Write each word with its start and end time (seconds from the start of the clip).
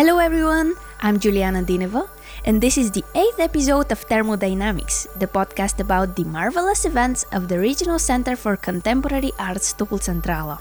Hello 0.00 0.16
everyone, 0.16 0.76
I'm 1.00 1.20
Juliana 1.20 1.62
Dineva, 1.62 2.08
and 2.46 2.58
this 2.58 2.78
is 2.78 2.90
the 2.90 3.04
eighth 3.14 3.38
episode 3.38 3.92
of 3.92 3.98
Thermodynamics, 3.98 5.06
the 5.18 5.26
podcast 5.26 5.78
about 5.78 6.16
the 6.16 6.24
marvelous 6.24 6.86
events 6.86 7.24
of 7.32 7.48
the 7.48 7.58
Regional 7.58 7.98
Center 7.98 8.34
for 8.34 8.56
Contemporary 8.56 9.30
Arts 9.38 9.74
Centrala. 9.74 10.58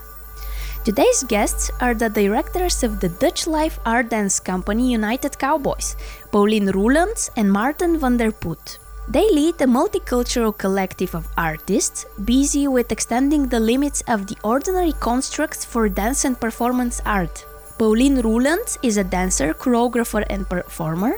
Today's 0.84 1.24
guests 1.24 1.72
are 1.80 1.94
the 1.94 2.10
directors 2.10 2.84
of 2.84 3.00
the 3.00 3.08
Dutch 3.08 3.48
live 3.48 3.80
art 3.86 4.10
dance 4.10 4.42
company 4.42 4.92
United 4.92 5.40
Cowboys, 5.40 5.96
Pauline 6.34 6.68
Roelants 6.74 7.30
and 7.38 7.50
Maarten 7.50 7.98
van 7.98 8.18
der 8.18 8.32
Put. 8.32 8.78
They 9.08 9.30
lead 9.32 9.62
a 9.62 9.68
multicultural 9.68 10.52
collective 10.58 11.16
of 11.16 11.30
artists 11.38 12.06
busy 12.26 12.68
with 12.68 12.92
extending 12.92 13.48
the 13.48 13.62
limits 13.62 14.04
of 14.10 14.28
the 14.28 14.36
ordinary 14.44 14.96
constructs 15.00 15.64
for 15.64 15.88
dance 15.88 16.26
and 16.26 16.38
performance 16.38 17.00
art. 17.06 17.46
Pauline 17.80 18.18
Roelants 18.18 18.78
is 18.84 18.98
a 18.98 19.06
dancer, 19.06 19.54
choreographer, 19.54 20.26
and 20.30 20.48
performer, 20.50 21.16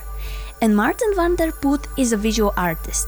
and 0.62 0.76
Maarten 0.76 1.16
van 1.16 1.36
der 1.36 1.52
Put 1.52 1.88
is 1.98 2.14
a 2.14 2.18
visual 2.18 2.54
artist. 2.56 3.08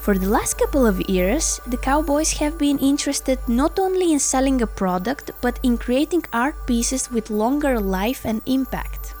For 0.00 0.18
the 0.18 0.28
last 0.28 0.58
couple 0.58 0.84
of 0.84 1.08
years, 1.08 1.60
the 1.68 1.76
Cowboys 1.76 2.32
have 2.32 2.58
been 2.58 2.80
interested 2.80 3.38
not 3.46 3.78
only 3.78 4.12
in 4.12 4.18
selling 4.18 4.60
a 4.62 4.66
product 4.66 5.30
but 5.40 5.60
in 5.62 5.78
creating 5.78 6.24
art 6.32 6.56
pieces 6.66 7.08
with 7.08 7.30
longer 7.30 7.78
life 7.78 8.24
and 8.24 8.42
impact. 8.46 9.14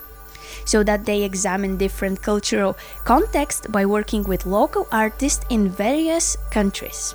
So 0.64 0.82
that 0.82 1.04
they 1.04 1.22
examine 1.22 1.76
different 1.76 2.20
cultural 2.20 2.76
contexts 3.04 3.68
by 3.68 3.86
working 3.86 4.24
with 4.24 4.44
local 4.44 4.88
artists 4.90 5.46
in 5.50 5.68
various 5.68 6.36
countries. 6.50 7.14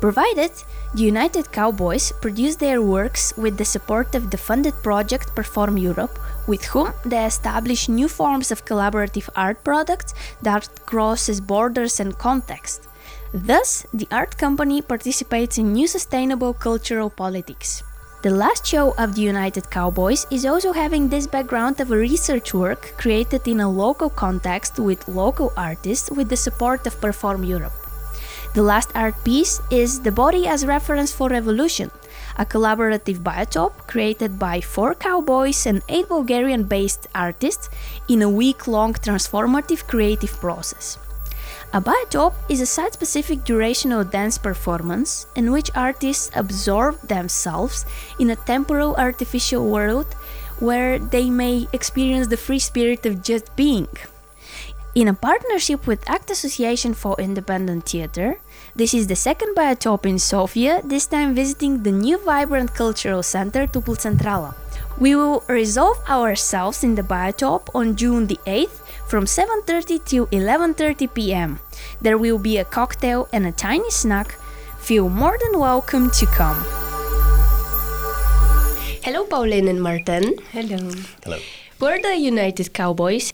Provided 0.00 0.52
the 0.94 1.02
United 1.02 1.50
Cowboys 1.50 2.12
produce 2.20 2.54
their 2.54 2.80
works 2.80 3.32
with 3.36 3.58
the 3.58 3.64
support 3.64 4.14
of 4.14 4.30
the 4.30 4.38
funded 4.38 4.74
project 4.82 5.34
Perform 5.34 5.76
Europe, 5.76 6.18
with 6.46 6.64
whom 6.66 6.92
they 7.04 7.24
establish 7.24 7.88
new 7.88 8.06
forms 8.06 8.52
of 8.52 8.64
collaborative 8.64 9.28
art 9.34 9.64
products 9.64 10.14
that 10.42 10.68
crosses 10.86 11.40
borders 11.40 11.98
and 11.98 12.16
context. 12.16 12.86
Thus, 13.34 13.86
the 13.92 14.06
art 14.12 14.38
company 14.38 14.82
participates 14.82 15.58
in 15.58 15.72
new 15.72 15.88
sustainable 15.88 16.54
cultural 16.54 17.10
politics. 17.10 17.82
The 18.22 18.30
last 18.30 18.64
show 18.66 18.94
of 18.98 19.16
the 19.16 19.22
United 19.22 19.68
Cowboys 19.68 20.26
is 20.30 20.46
also 20.46 20.72
having 20.72 21.08
this 21.08 21.26
background 21.26 21.80
of 21.80 21.90
a 21.90 21.96
research 21.96 22.54
work 22.54 22.94
created 22.98 23.48
in 23.48 23.60
a 23.60 23.70
local 23.70 24.10
context 24.10 24.78
with 24.78 25.08
local 25.08 25.52
artists 25.56 26.08
with 26.10 26.28
the 26.28 26.36
support 26.36 26.86
of 26.86 27.00
Perform 27.00 27.42
Europe. 27.42 27.87
The 28.54 28.62
last 28.62 28.90
art 28.94 29.14
piece 29.24 29.60
is 29.70 30.00
The 30.00 30.10
Body 30.10 30.46
as 30.46 30.64
Reference 30.64 31.12
for 31.12 31.28
Revolution, 31.28 31.90
a 32.38 32.46
collaborative 32.46 33.20
biotop 33.20 33.86
created 33.86 34.38
by 34.38 34.60
four 34.60 34.94
cowboys 34.94 35.66
and 35.66 35.82
eight 35.88 36.08
Bulgarian 36.08 36.64
based 36.64 37.06
artists 37.14 37.68
in 38.08 38.22
a 38.22 38.28
week 38.28 38.66
long 38.66 38.94
transformative 38.94 39.86
creative 39.86 40.32
process. 40.40 40.98
A 41.74 41.80
biotop 41.80 42.32
is 42.48 42.62
a 42.62 42.66
site 42.66 42.94
specific 42.94 43.40
durational 43.44 44.02
dance 44.10 44.38
performance 44.38 45.26
in 45.36 45.52
which 45.52 45.70
artists 45.76 46.30
absorb 46.34 46.98
themselves 47.06 47.84
in 48.18 48.30
a 48.30 48.36
temporal 48.36 48.96
artificial 48.96 49.68
world 49.68 50.06
where 50.58 50.98
they 50.98 51.28
may 51.28 51.68
experience 51.74 52.28
the 52.28 52.36
free 52.36 52.58
spirit 52.58 53.04
of 53.04 53.22
just 53.22 53.54
being. 53.54 53.88
In 54.98 55.06
a 55.06 55.14
partnership 55.14 55.86
with 55.86 56.02
Act 56.10 56.28
Association 56.28 56.92
for 56.92 57.14
Independent 57.20 57.86
Theatre, 57.86 58.40
this 58.74 58.92
is 58.92 59.06
the 59.06 59.14
second 59.14 59.54
biotop 59.54 60.04
in 60.04 60.18
Sofia, 60.18 60.82
this 60.82 61.06
time 61.06 61.36
visiting 61.36 61.84
the 61.84 61.92
new 61.92 62.18
vibrant 62.18 62.74
cultural 62.74 63.22
center 63.22 63.68
Toplocentrala. 63.68 64.56
We 64.98 65.14
will 65.14 65.44
resolve 65.46 66.02
ourselves 66.10 66.82
in 66.82 66.96
the 66.96 67.06
biotop 67.06 67.70
on 67.76 67.94
June 67.94 68.26
the 68.26 68.40
8th 68.44 68.82
from 69.06 69.30
7:30 69.30 70.02
till 70.02 70.26
11:30 70.34 71.14
p.m. 71.14 71.62
There 72.02 72.18
will 72.18 72.42
be 72.42 72.58
a 72.58 72.66
cocktail 72.66 73.28
and 73.30 73.46
a 73.46 73.54
tiny 73.54 73.94
snack. 73.94 74.34
Feel 74.82 75.06
more 75.06 75.38
than 75.38 75.62
welcome 75.62 76.10
to 76.18 76.26
come. 76.34 76.58
Hello 79.06 79.22
Pauline 79.30 79.70
and 79.70 79.78
Maarten. 79.78 80.42
Hello. 80.50 80.82
Hello. 81.22 81.38
We're 81.78 82.02
the 82.02 82.18
United 82.18 82.74
Cowboys 82.74 83.30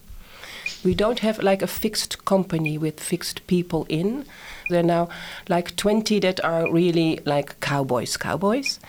we 0.85 0.93
don't 0.95 1.19
have 1.19 1.39
like 1.43 1.61
a 1.61 1.67
fixed 1.67 2.23
company 2.25 2.77
with 2.77 2.99
fixed 2.99 3.45
people 3.47 3.85
in. 3.89 4.25
There 4.69 4.79
are 4.79 4.83
now 4.83 5.09
like 5.49 5.75
20 5.75 6.19
that 6.19 6.43
are 6.43 6.71
really 6.71 7.19
like 7.25 7.59
cowboys, 7.59 8.15
cowboys. 8.17 8.79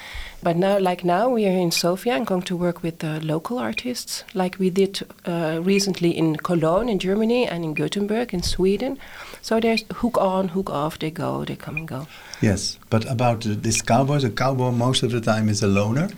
But 0.42 0.56
now, 0.56 0.78
like 0.78 1.02
now, 1.04 1.30
we 1.30 1.46
are 1.46 1.58
in 1.58 1.72
Sofia 1.72 2.14
and 2.14 2.26
going 2.26 2.42
to 2.42 2.56
work 2.56 2.82
with 2.82 3.02
uh, 3.02 3.18
local 3.22 3.58
artists, 3.58 4.22
like 4.32 4.58
we 4.58 4.70
did 4.70 5.00
uh, 5.24 5.58
recently 5.62 6.16
in 6.16 6.36
Cologne 6.36 6.88
in 6.88 6.98
Germany 6.98 7.48
and 7.48 7.64
in 7.64 7.74
Gothenburg 7.74 8.32
in 8.32 8.42
Sweden. 8.42 8.98
So 9.42 9.58
there's 9.58 9.84
hook 9.94 10.16
on, 10.18 10.48
hook 10.48 10.70
off. 10.70 10.98
They 10.98 11.10
go, 11.10 11.44
they 11.44 11.56
come 11.56 11.76
and 11.76 11.88
go. 11.88 12.06
Yes, 12.40 12.78
but 12.90 13.10
about 13.10 13.46
uh, 13.46 13.54
this 13.56 13.82
cowboys, 13.82 14.24
a 14.24 14.30
cowboy 14.30 14.70
most 14.70 15.02
of 15.02 15.10
the 15.10 15.20
time 15.20 15.48
is 15.48 15.62
a 15.62 15.66
loner, 15.66 16.10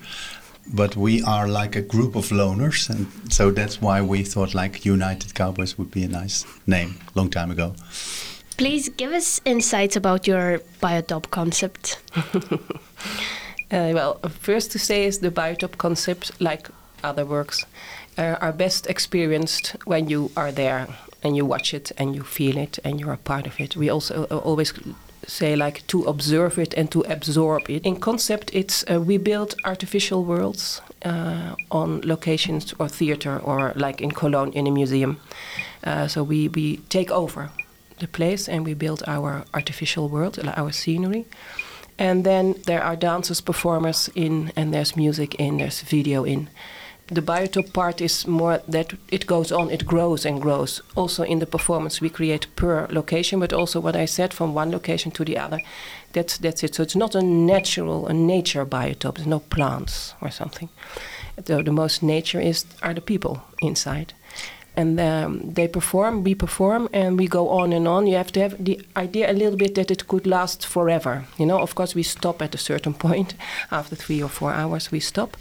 but 0.73 0.97
we 0.97 1.23
are 1.23 1.49
like 1.49 1.77
a 1.77 1.83
group 1.83 2.17
of 2.17 2.29
loners, 2.31 2.89
and 2.91 3.07
so 3.33 3.51
that's 3.51 3.81
why 3.81 4.01
we 4.03 4.23
thought 4.23 4.55
like 4.55 4.85
United 4.85 5.35
Cowboys 5.35 5.79
would 5.79 5.91
be 5.91 6.05
a 6.05 6.09
nice 6.09 6.47
name 6.67 6.97
long 7.15 7.31
time 7.31 7.51
ago. 7.51 7.75
Please 8.57 8.89
give 8.89 9.13
us 9.13 9.41
insights 9.45 9.97
about 9.97 10.27
your 10.27 10.61
biotop 10.83 11.31
concept. 11.31 12.01
uh, 12.17 12.59
well, 13.71 14.19
first 14.41 14.73
to 14.73 14.79
say 14.79 15.05
is 15.07 15.21
the 15.21 15.31
biotop 15.31 15.79
concept, 15.79 16.33
like 16.41 16.69
other 17.05 17.25
works, 17.25 17.65
uh, 18.17 18.37
are 18.41 18.53
best 18.53 18.87
experienced 18.89 19.77
when 19.85 20.09
you 20.09 20.31
are 20.37 20.51
there 20.51 20.89
and 21.23 21.37
you 21.37 21.45
watch 21.45 21.73
it 21.73 21.93
and 21.99 22.15
you 22.15 22.23
feel 22.23 22.57
it 22.57 22.79
and 22.85 23.01
you're 23.01 23.13
a 23.13 23.17
part 23.17 23.47
of 23.47 23.61
it. 23.61 23.77
We 23.77 23.89
also 23.91 24.27
uh, 24.31 24.39
always 24.39 24.73
say 25.29 25.55
like 25.55 25.87
to 25.87 26.05
observe 26.05 26.59
it 26.59 26.75
and 26.75 26.91
to 26.91 27.01
absorb 27.03 27.71
it. 27.71 27.85
In 27.85 28.01
concept, 28.01 28.51
it's 28.53 28.85
uh, 28.91 29.01
we 29.01 29.19
build 29.19 29.55
artificial 29.65 30.25
worlds 30.25 30.81
uh, 31.05 31.55
on 31.71 32.01
locations 32.03 32.75
or 32.79 32.89
theater 32.89 33.39
or 33.39 33.73
like 33.77 34.01
in 34.01 34.11
Cologne 34.11 34.53
in 34.53 34.67
a 34.67 34.71
museum. 34.71 35.21
Uh, 35.85 36.09
so 36.09 36.23
we, 36.23 36.49
we 36.49 36.79
take 36.89 37.11
over 37.11 37.51
the 38.01 38.09
place 38.09 38.49
and 38.49 38.67
we 38.67 38.75
build 38.75 39.03
our 39.07 39.45
artificial 39.55 40.09
world, 40.09 40.39
our 40.57 40.73
scenery. 40.73 41.27
And 41.99 42.25
then 42.25 42.55
there 42.67 42.83
are 42.83 42.97
dancers, 42.97 43.41
performers 43.41 44.09
in, 44.15 44.53
and 44.57 44.73
there's 44.73 44.97
music 44.97 45.35
in, 45.35 45.59
there's 45.59 45.83
video 45.83 46.25
in 46.25 46.49
the 47.11 47.23
biotop 47.23 47.73
part 47.73 48.01
is 48.01 48.27
more 48.27 48.61
that 48.69 48.93
it 49.11 49.27
goes 49.27 49.51
on, 49.51 49.71
it 49.71 49.87
grows 49.87 50.27
and 50.27 50.41
grows. 50.41 50.83
Also 50.95 51.23
in 51.23 51.39
the 51.39 51.47
performance 51.47 52.01
we 52.01 52.11
create 52.11 52.47
per 52.55 52.87
location, 52.91 53.41
but 53.41 53.53
also 53.53 53.81
what 53.81 53.97
I 53.97 54.05
said 54.07 54.35
from 54.35 54.55
one 54.55 54.71
location 54.71 55.11
to 55.13 55.25
the 55.25 55.39
other. 55.39 55.61
That's 56.13 56.39
that's 56.39 56.63
it. 56.63 56.75
So 56.75 56.83
it's 56.83 56.97
not 56.97 57.15
a 57.15 57.23
natural, 57.23 58.07
a 58.07 58.13
nature 58.13 58.67
biotope. 58.67 59.17
There's 59.17 59.27
no 59.27 59.41
plants 59.41 60.15
or 60.21 60.31
something. 60.31 60.69
The, 61.37 61.63
the 61.63 61.73
most 61.73 62.03
nature 62.03 62.41
is 62.41 62.67
are 62.83 62.95
the 62.95 63.01
people 63.01 63.43
inside. 63.63 64.13
And 64.77 65.01
um, 65.01 65.55
they 65.55 65.67
perform, 65.67 66.23
we 66.23 66.37
perform, 66.37 66.89
and 66.93 67.19
we 67.19 67.27
go 67.27 67.49
on 67.49 67.73
and 67.73 67.89
on. 67.89 68.07
You 68.07 68.17
have 68.17 68.31
to 68.33 68.41
have 68.41 68.65
the 68.65 68.81
idea 68.97 69.29
a 69.29 69.33
little 69.33 69.57
bit 69.57 69.75
that 69.75 69.91
it 69.91 70.07
could 70.07 70.25
last 70.25 70.65
forever. 70.65 71.25
You 71.37 71.47
know, 71.47 71.59
of 71.59 71.75
course, 71.75 71.97
we 71.97 72.05
stop 72.05 72.41
at 72.43 72.55
a 72.55 72.59
certain 72.59 72.95
point. 73.09 73.35
After 73.71 73.97
three 73.97 74.23
or 74.23 74.29
four 74.29 74.53
hours, 74.53 74.93
we 74.93 75.01
stop 75.01 75.37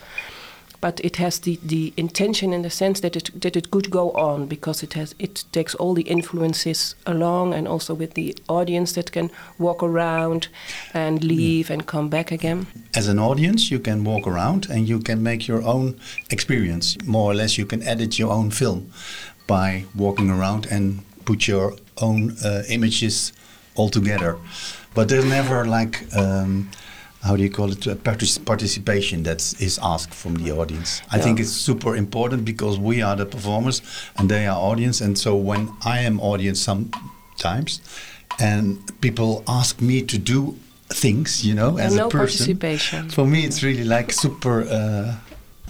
but 0.80 1.00
it 1.04 1.18
has 1.18 1.40
the, 1.40 1.60
the 1.64 1.94
intention 1.98 2.54
in 2.54 2.62
the 2.62 2.70
sense 2.70 3.00
that 3.00 3.16
it 3.16 3.32
that 3.42 3.56
it 3.56 3.72
could 3.72 3.90
go 3.90 4.12
on 4.12 4.46
because 4.48 4.84
it 4.84 4.94
has 4.94 5.16
it 5.20 5.44
takes 5.52 5.76
all 5.76 5.94
the 5.94 6.04
influences 6.04 6.96
along 7.06 7.54
and 7.54 7.68
also 7.68 7.94
with 7.94 8.14
the 8.14 8.36
audience 8.48 8.94
that 8.94 9.12
can 9.12 9.32
walk 9.58 9.82
around 9.82 10.48
and 10.94 11.24
leave 11.24 11.70
yeah. 11.70 11.74
and 11.74 11.88
come 11.88 12.10
back 12.10 12.32
again. 12.32 12.68
As 12.96 13.08
an 13.08 13.20
audience, 13.20 13.72
you 13.72 13.80
can 13.80 14.04
walk 14.04 14.28
around 14.28 14.68
and 14.70 14.88
you 14.88 15.00
can 15.00 15.24
make 15.24 15.48
your 15.48 15.64
own 15.64 16.00
experience. 16.30 16.98
More 17.06 17.32
or 17.32 17.36
less, 17.36 17.58
you 17.58 17.66
can 17.66 17.82
edit 17.84 18.20
your 18.20 18.32
own 18.32 18.52
film 18.52 18.92
by 19.48 19.86
walking 19.96 20.30
around 20.30 20.68
and 20.70 21.04
put 21.26 21.48
your 21.48 21.76
own 21.98 22.38
uh, 22.44 22.64
images 22.70 23.34
all 23.76 23.90
together. 23.90 24.38
But 24.94 25.10
there's 25.10 25.26
never 25.26 25.66
like. 25.66 26.04
Um, 26.16 26.70
how 27.28 27.36
do 27.36 27.44
you 27.44 27.50
call 27.50 27.72
it 27.72 28.04
participation 28.46 29.24
that 29.24 29.40
is 29.60 29.80
asked 29.84 30.14
from 30.14 30.36
the 30.36 30.52
audience 30.52 31.02
i 31.12 31.18
yeah. 31.18 31.24
think 31.24 31.40
it's 31.40 31.52
super 31.52 31.96
important 31.96 32.46
because 32.46 32.80
we 32.80 33.02
are 33.02 33.16
the 33.16 33.26
performers 33.26 33.82
and 34.18 34.30
they 34.30 34.48
are 34.48 34.58
audience 34.58 35.02
and 35.02 35.18
so 35.18 35.36
when 35.36 35.70
i 35.86 36.00
am 36.00 36.20
audience 36.20 36.60
sometimes 36.60 37.82
and 38.40 38.80
people 39.02 39.44
ask 39.48 39.82
me 39.82 40.02
to 40.02 40.18
do 40.18 40.58
things 40.90 41.46
you 41.46 41.54
know 41.54 41.78
as 41.78 41.96
no 41.96 42.08
a 42.08 42.10
person 42.10 43.10
for 43.10 43.26
me 43.26 43.44
it's 43.44 43.62
really 43.62 43.84
like 43.84 44.12
super 44.12 44.64
uh, 44.70 45.16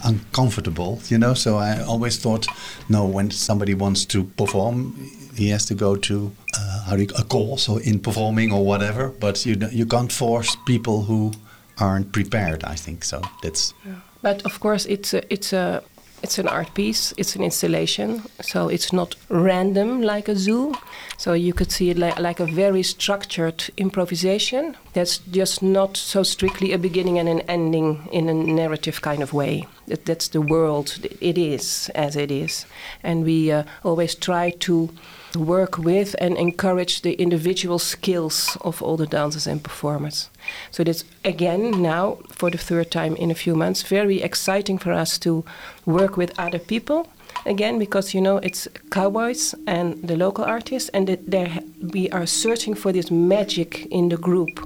uncomfortable 0.03 0.99
you 1.07 1.17
know 1.17 1.33
so 1.33 1.57
i 1.57 1.81
always 1.81 2.17
thought 2.17 2.45
no 2.87 3.05
when 3.05 3.31
somebody 3.31 3.73
wants 3.73 4.05
to 4.05 4.23
perform 4.41 4.93
he 5.37 5.49
has 5.49 5.65
to 5.65 5.75
go 5.75 5.95
to 5.95 6.31
uh, 6.57 6.83
how 6.85 6.95
do 6.95 7.03
you, 7.03 7.09
a 7.17 7.23
course 7.23 7.69
or 7.69 7.81
in 7.81 7.99
performing 7.99 8.51
or 8.51 8.65
whatever. 8.65 9.09
But 9.09 9.45
you 9.45 9.55
you 9.71 9.85
can't 9.85 10.11
force 10.11 10.57
people 10.65 11.03
who 11.03 11.31
aren't 11.79 12.11
prepared. 12.11 12.63
I 12.63 12.75
think 12.75 13.03
so. 13.03 13.21
That's. 13.41 13.73
Yeah. 13.85 13.95
But 14.21 14.45
of 14.45 14.59
course, 14.59 14.85
it's 14.85 15.13
a, 15.13 15.21
it's 15.33 15.53
a 15.53 15.83
it's 16.23 16.39
an 16.39 16.47
art 16.47 16.73
piece, 16.73 17.13
it's 17.17 17.35
an 17.35 17.43
installation, 17.43 18.23
so 18.41 18.69
it's 18.69 18.91
not 18.91 19.15
random 19.29 20.01
like 20.01 20.27
a 20.27 20.35
zoo. 20.35 20.73
So 21.17 21.33
you 21.33 21.53
could 21.53 21.71
see 21.71 21.89
it 21.91 21.97
like, 21.97 22.19
like 22.19 22.39
a 22.39 22.45
very 22.45 22.81
structured 22.83 23.69
improvisation 23.77 24.75
that's 24.93 25.19
just 25.19 25.61
not 25.61 25.95
so 25.95 26.23
strictly 26.23 26.73
a 26.73 26.77
beginning 26.77 27.19
and 27.19 27.29
an 27.29 27.41
ending 27.41 28.09
in 28.11 28.29
a 28.29 28.33
narrative 28.33 29.01
kind 29.01 29.21
of 29.21 29.31
way. 29.31 29.67
That, 29.87 30.05
that's 30.05 30.29
the 30.29 30.41
world, 30.41 30.97
it 31.21 31.37
is 31.37 31.91
as 31.93 32.15
it 32.15 32.31
is. 32.31 32.65
And 33.03 33.23
we 33.23 33.51
uh, 33.51 33.63
always 33.83 34.15
try 34.15 34.49
to 34.49 34.89
work 35.37 35.77
with 35.77 36.15
and 36.19 36.37
encourage 36.37 37.01
the 37.01 37.13
individual 37.13 37.79
skills 37.79 38.57
of 38.61 38.81
all 38.81 38.97
the 38.97 39.07
dancers 39.07 39.47
and 39.47 39.63
performers. 39.63 40.29
So 40.71 40.83
that's 40.83 41.03
again 41.23 41.81
now 41.81 42.17
for 42.29 42.49
the 42.49 42.57
third 42.57 42.91
time 42.91 43.15
in 43.15 43.31
a 43.31 43.35
few 43.35 43.55
months 43.55 43.83
very 43.83 44.21
exciting 44.21 44.77
for 44.77 44.91
us 44.91 45.17
to 45.19 45.43
work 45.85 46.17
with 46.17 46.37
other 46.39 46.59
people 46.59 47.07
again 47.45 47.79
because 47.79 48.13
you 48.13 48.21
know 48.21 48.37
it's 48.37 48.67
cowboys 48.89 49.53
and 49.67 50.01
the 50.07 50.15
local 50.15 50.43
artists 50.43 50.89
and 50.89 51.07
that 51.07 51.63
we 51.93 52.09
are 52.09 52.25
searching 52.25 52.73
for 52.73 52.91
this 52.91 53.11
magic 53.11 53.85
in 53.87 54.09
the 54.09 54.17
group 54.17 54.59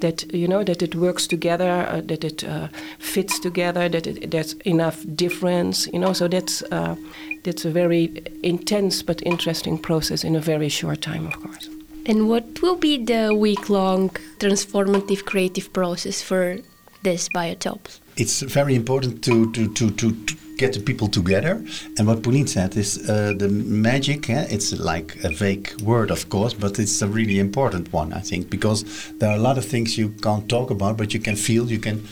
that 0.00 0.32
you 0.32 0.48
know 0.48 0.64
that 0.64 0.82
it 0.82 0.94
works 0.94 1.26
together, 1.26 1.86
uh, 1.88 2.00
that 2.04 2.24
it 2.24 2.44
uh, 2.44 2.68
fits 2.98 3.38
together, 3.38 3.88
that 3.88 4.06
it, 4.06 4.30
there's 4.30 4.54
enough 4.64 5.04
difference. 5.14 5.86
You 5.92 5.98
know, 6.00 6.12
so 6.12 6.28
that's 6.28 6.62
uh, 6.70 6.96
that's 7.44 7.64
a 7.64 7.70
very 7.70 8.22
intense 8.42 9.02
but 9.02 9.22
interesting 9.22 9.78
process 9.78 10.24
in 10.24 10.36
a 10.36 10.40
very 10.40 10.68
short 10.68 11.00
time, 11.00 11.26
of 11.26 11.40
course. 11.40 11.68
And 12.06 12.28
what 12.28 12.62
will 12.62 12.76
be 12.76 12.96
the 13.04 13.34
week-long 13.34 14.10
transformative 14.38 15.24
creative 15.24 15.72
process 15.72 16.22
for 16.22 16.58
this 17.02 17.28
biotope? 17.28 18.00
It's 18.16 18.40
very 18.42 18.74
important 18.74 19.22
to 19.24 19.52
to 19.52 19.72
to 19.74 19.90
to, 19.90 20.12
to 20.26 20.36
get 20.60 20.74
the 20.74 20.80
people 20.80 21.08
together. 21.08 21.52
And 21.96 22.06
what 22.06 22.22
Pauline 22.22 22.46
said 22.46 22.76
is 22.76 22.98
uh, 23.08 23.32
the 23.38 23.48
magic. 23.48 24.28
Eh? 24.28 24.46
It's 24.50 24.72
like 24.78 25.16
a 25.24 25.30
vague 25.30 25.68
word, 25.80 26.10
of 26.10 26.28
course, 26.28 26.52
but 26.54 26.78
it's 26.78 27.02
a 27.02 27.08
really 27.08 27.38
important 27.38 27.92
one, 27.92 28.12
I 28.12 28.20
think, 28.20 28.50
because 28.50 28.84
there 29.18 29.30
are 29.30 29.36
a 29.36 29.42
lot 29.48 29.56
of 29.56 29.64
things 29.64 29.96
you 29.96 30.10
can't 30.22 30.46
talk 30.48 30.70
about, 30.70 30.96
but 30.98 31.14
you 31.14 31.20
can 31.20 31.36
feel. 31.36 31.70
You 31.70 31.78
can 31.78 32.02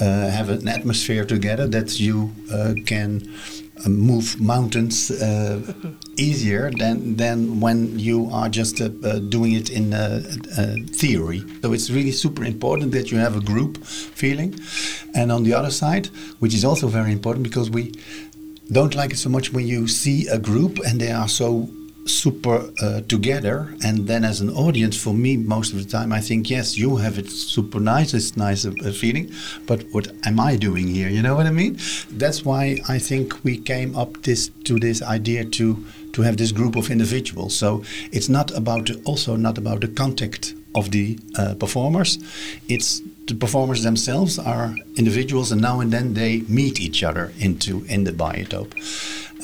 uh, 0.00 0.30
have 0.30 0.50
an 0.50 0.68
atmosphere 0.68 1.24
together 1.24 1.66
that 1.68 1.98
you 1.98 2.30
uh, 2.52 2.74
can 2.84 3.28
move 3.86 4.40
mountains 4.40 5.10
uh, 5.10 5.60
easier 6.16 6.70
than 6.70 7.16
than 7.16 7.60
when 7.60 7.98
you 7.98 8.28
are 8.32 8.48
just 8.48 8.80
uh, 8.80 8.88
uh, 9.04 9.18
doing 9.18 9.52
it 9.52 9.70
in 9.70 9.92
uh, 9.92 10.20
theory. 10.92 11.42
So 11.62 11.72
it's 11.72 11.90
really 11.90 12.12
super 12.12 12.44
important 12.44 12.92
that 12.92 13.10
you 13.10 13.18
have 13.18 13.36
a 13.36 13.40
group 13.40 13.84
feeling. 13.84 14.58
And 15.14 15.30
on 15.30 15.44
the 15.44 15.54
other 15.54 15.70
side, 15.70 16.06
which 16.38 16.54
is 16.54 16.64
also 16.64 16.88
very 16.88 17.12
important 17.12 17.44
because 17.44 17.70
we 17.70 17.92
don't 18.72 18.94
like 18.94 19.12
it 19.12 19.18
so 19.18 19.28
much 19.28 19.52
when 19.52 19.66
you 19.66 19.86
see 19.88 20.26
a 20.28 20.38
group 20.38 20.78
and 20.86 21.00
they 21.00 21.12
are 21.12 21.28
so 21.28 21.68
super 22.06 22.70
uh, 22.80 23.00
together. 23.02 23.74
And 23.84 24.06
then 24.06 24.24
as 24.24 24.40
an 24.40 24.50
audience 24.50 24.96
for 24.96 25.14
me 25.14 25.36
most 25.36 25.72
of 25.72 25.78
the 25.78 25.88
time 25.88 26.12
i 26.12 26.20
think 26.20 26.50
yes 26.50 26.76
you 26.76 26.96
have 26.96 27.18
it 27.18 27.30
super 27.30 27.80
nice 27.80 28.14
it's 28.14 28.36
nice 28.36 28.64
a, 28.64 28.72
a, 28.84 28.92
feeling. 28.92 29.30
But 29.66 29.84
what 29.92 30.12
am 30.24 30.40
i 30.40 30.56
doing 30.56 30.86
here? 30.88 31.08
You 31.08 31.22
know 31.22 31.34
what 31.34 31.46
i 31.46 31.50
mean? 31.50 31.78
That's 32.10 32.44
why 32.44 32.78
i 32.88 32.98
think 32.98 33.44
we 33.44 33.58
came 33.58 33.96
up 33.96 34.22
this 34.22 34.50
to 34.64 34.78
this 34.78 35.02
idea 35.02 35.44
to 35.44 35.84
to 36.12 36.22
have 36.22 36.36
this 36.36 36.52
group 36.52 36.76
of 36.76 36.90
individuals. 36.90 37.54
So 37.54 37.84
it's 38.10 38.28
not 38.28 38.50
about 38.56 38.90
also 39.04 39.36
not 39.36 39.58
about 39.58 39.80
the 39.80 39.88
contact 39.88 40.54
of 40.74 40.90
the 40.90 41.18
uh, 41.38 41.54
performers. 41.54 42.18
It's 42.68 43.02
the 43.26 43.34
performers 43.34 43.82
themselves 43.82 44.38
are 44.38 44.74
individuals 44.96 45.52
and 45.52 45.60
now 45.60 45.80
and 45.80 45.92
then 45.92 46.14
they 46.14 46.40
meet 46.48 46.80
each 46.80 47.02
other 47.02 47.32
into 47.38 47.84
in 47.88 48.04
the 48.04 48.12
biotope 48.12 48.72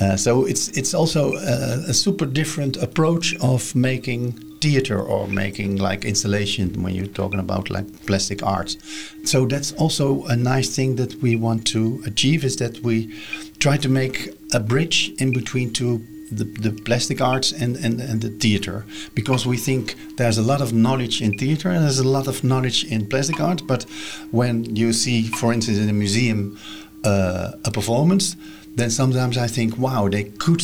uh, 0.01 0.17
so 0.17 0.45
it's 0.47 0.69
it's 0.69 0.95
also 0.95 1.35
a, 1.35 1.91
a, 1.91 1.95
super 1.95 2.25
different 2.25 2.77
approach 2.77 3.37
of 3.41 3.75
making 3.75 4.33
theater 4.61 5.01
or 5.01 5.29
making 5.29 5.77
like 5.77 6.05
installation 6.05 6.83
when 6.83 6.95
you're 6.95 7.07
talking 7.07 7.41
about 7.41 7.69
like 7.69 7.87
plastic 8.07 8.43
arts. 8.43 8.79
So 9.25 9.47
that's 9.47 9.73
also 9.73 10.25
a 10.27 10.37
nice 10.37 10.75
thing 10.75 10.97
that 10.97 11.17
we 11.17 11.37
want 11.37 11.67
to 11.69 12.03
achieve 12.07 12.45
is 12.45 12.57
that 12.57 12.81
we 12.81 13.15
try 13.59 13.77
to 13.77 13.89
make 13.89 14.31
a 14.55 14.61
bridge 14.61 15.13
in 15.19 15.33
between 15.33 15.73
two 15.73 16.07
the, 16.37 16.45
the 16.45 16.73
plastic 16.83 17.21
arts 17.21 17.53
and, 17.53 17.77
and, 17.77 18.01
and 18.01 18.21
the 18.21 18.31
theater 18.31 18.85
because 19.15 19.47
we 19.47 19.57
think 19.57 19.95
there's 20.17 20.39
a 20.39 20.43
lot 20.43 20.61
of 20.61 20.73
knowledge 20.73 21.23
in 21.23 21.33
theater 21.39 21.69
and 21.71 21.83
there's 21.85 21.99
a 21.99 22.09
lot 22.09 22.27
of 22.27 22.43
knowledge 22.43 22.85
in 22.85 23.07
plastic 23.07 23.41
art 23.41 23.63
but 23.67 23.85
when 24.31 24.77
you 24.77 24.93
see 24.93 25.29
for 25.41 25.53
instance 25.53 25.79
in 25.79 25.89
a 25.89 25.93
museum 25.93 26.59
uh, 27.05 27.53
a 27.65 27.71
performance 27.71 28.37
then 28.75 28.91
sometimes 28.91 29.37
I 29.37 29.47
think, 29.47 29.77
wow, 29.77 30.09
they 30.09 30.25
could 30.25 30.63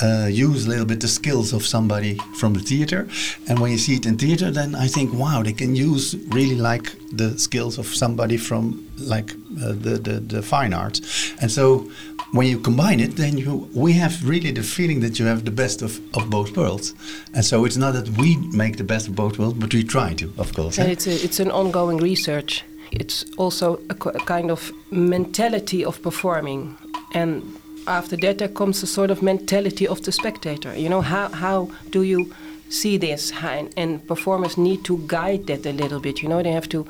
uh, 0.00 0.28
use 0.30 0.66
a 0.66 0.68
little 0.68 0.86
bit 0.86 1.00
the 1.00 1.08
skills 1.08 1.52
of 1.52 1.66
somebody 1.66 2.18
from 2.36 2.54
the 2.54 2.60
theater. 2.60 3.08
And 3.48 3.58
when 3.58 3.72
you 3.72 3.78
see 3.78 3.96
it 3.96 4.06
in 4.06 4.16
theater, 4.16 4.50
then 4.50 4.74
I 4.74 4.86
think, 4.86 5.12
wow, 5.12 5.42
they 5.42 5.52
can 5.52 5.74
use 5.74 6.14
really 6.28 6.54
like 6.54 6.94
the 7.10 7.36
skills 7.38 7.78
of 7.78 7.86
somebody 7.86 8.36
from 8.36 8.88
like 8.98 9.32
uh, 9.32 9.72
the, 9.72 9.98
the, 10.00 10.20
the 10.20 10.42
fine 10.42 10.72
arts. 10.72 11.32
And 11.40 11.50
so 11.50 11.90
when 12.32 12.46
you 12.46 12.58
combine 12.58 13.00
it, 13.00 13.16
then 13.16 13.38
you 13.38 13.68
we 13.74 13.92
have 13.94 14.26
really 14.28 14.50
the 14.52 14.62
feeling 14.62 15.00
that 15.00 15.18
you 15.18 15.26
have 15.26 15.44
the 15.44 15.50
best 15.50 15.82
of, 15.82 16.00
of 16.16 16.28
both 16.30 16.56
worlds. 16.56 16.94
And 17.34 17.44
so 17.44 17.64
it's 17.64 17.76
not 17.76 17.92
that 17.94 18.08
we 18.10 18.36
make 18.52 18.76
the 18.76 18.84
best 18.84 19.08
of 19.08 19.14
both 19.14 19.38
worlds, 19.38 19.58
but 19.58 19.72
we 19.72 19.82
try 19.84 20.14
to, 20.14 20.32
of 20.38 20.54
course. 20.54 20.78
And 20.78 20.88
eh? 20.88 20.92
it's 20.92 21.06
a, 21.06 21.24
it's 21.24 21.40
an 21.40 21.50
ongoing 21.50 21.98
research. 21.98 22.64
It's 22.90 23.24
also 23.36 23.80
a, 23.90 23.94
a 24.08 24.20
kind 24.20 24.50
of 24.50 24.72
mentality 24.90 25.84
of 25.84 26.02
performing 26.02 26.76
and 27.14 27.42
after 27.86 28.16
that 28.16 28.38
there 28.38 28.48
comes 28.48 28.82
a 28.82 28.86
sort 28.86 29.10
of 29.10 29.22
mentality 29.22 29.88
of 29.88 30.02
the 30.02 30.12
spectator 30.12 30.76
you 30.76 30.88
know 30.88 31.00
how 31.00 31.28
how 31.28 31.68
do 31.90 32.02
you 32.02 32.32
see 32.70 32.98
this 32.98 33.32
and, 33.42 33.72
and 33.78 34.06
performers 34.06 34.58
need 34.58 34.84
to 34.84 35.02
guide 35.06 35.46
that 35.46 35.64
a 35.64 35.72
little 35.72 36.00
bit 36.00 36.22
you 36.22 36.28
know 36.28 36.42
they 36.42 36.52
have 36.52 36.68
to 36.68 36.86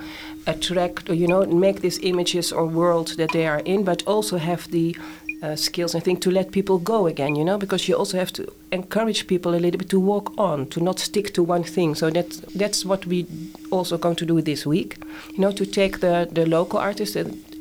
attract 0.47 1.09
or 1.09 1.15
you 1.15 1.29
know 1.29 1.45
make 1.47 1.81
these 1.83 1.99
images 2.01 2.53
or 2.53 2.67
world 2.67 3.09
that 3.17 3.31
they 3.33 3.47
are 3.47 3.61
in 3.61 3.85
but 3.85 4.03
also 4.07 4.39
have 4.39 4.69
the 4.73 4.97
uh, 5.43 5.57
skills 5.57 5.95
I 5.95 6.01
think 6.01 6.21
to 6.23 6.31
let 6.31 6.51
people 6.51 6.79
go 6.79 7.07
again 7.07 7.37
you 7.37 7.45
know 7.45 7.59
because 7.59 7.89
you 7.89 7.95
also 7.95 8.19
have 8.19 8.33
to 8.33 8.53
encourage 8.73 9.27
people 9.27 9.55
a 9.55 9.61
little 9.61 9.79
bit 9.79 9.91
to 9.91 10.01
walk 10.01 10.33
on 10.39 10.67
to 10.71 10.81
not 10.81 10.99
stick 10.99 11.33
to 11.35 11.43
one 11.43 11.65
thing 11.65 11.95
so 11.95 12.11
that's 12.11 12.39
that's 12.55 12.85
what 12.85 13.07
we 13.07 13.27
also 13.71 13.99
going 13.99 14.17
to 14.17 14.27
do 14.27 14.41
this 14.43 14.67
week 14.67 14.97
you 15.33 15.39
know 15.39 15.53
to 15.53 15.65
take 15.65 16.01
the 16.01 16.29
the 16.33 16.47
local 16.47 16.79
artists 16.79 17.17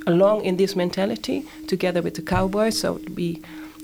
along 0.07 0.45
in 0.45 0.57
this 0.57 0.75
mentality 0.75 1.45
together 1.68 2.01
with 2.01 2.15
the 2.15 2.21
cowboys. 2.21 2.79
So 2.79 3.00
we 3.15 3.41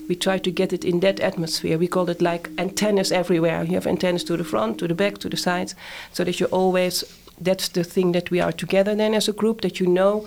we 0.08 0.14
try 0.16 0.38
to 0.38 0.50
get 0.50 0.72
it 0.72 0.84
in 0.84 1.00
that 1.00 1.20
atmosphere. 1.20 1.78
We 1.78 1.88
call 1.88 2.10
it 2.10 2.20
like 2.20 2.50
antennas 2.58 3.12
everywhere. 3.12 3.64
You 3.64 3.74
have 3.74 3.86
antennas 3.86 4.24
to 4.24 4.36
the 4.36 4.44
front, 4.44 4.78
to 4.78 4.88
the 4.88 4.94
back, 4.94 5.18
to 5.18 5.28
the 5.28 5.36
sides, 5.36 5.74
so 6.12 6.24
that 6.24 6.40
you're 6.40 6.54
always. 6.60 7.04
That's 7.40 7.68
the 7.68 7.82
thing 7.82 8.12
that 8.12 8.30
we 8.30 8.40
are 8.40 8.52
together 8.52 8.94
then 8.94 9.14
as 9.14 9.28
a 9.28 9.32
group. 9.32 9.60
That 9.60 9.80
you 9.80 9.86
know 9.86 10.26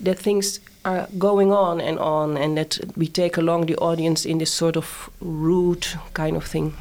that 0.00 0.18
things 0.18 0.60
are 0.84 1.08
going 1.18 1.52
on 1.52 1.80
and 1.80 1.98
on, 1.98 2.36
and 2.36 2.56
that 2.56 2.78
we 2.96 3.06
take 3.06 3.36
along 3.36 3.66
the 3.66 3.76
audience 3.76 4.24
in 4.24 4.38
this 4.38 4.52
sort 4.52 4.76
of 4.76 5.10
route 5.20 5.96
kind 6.14 6.36
of 6.36 6.44
thing. 6.44 6.74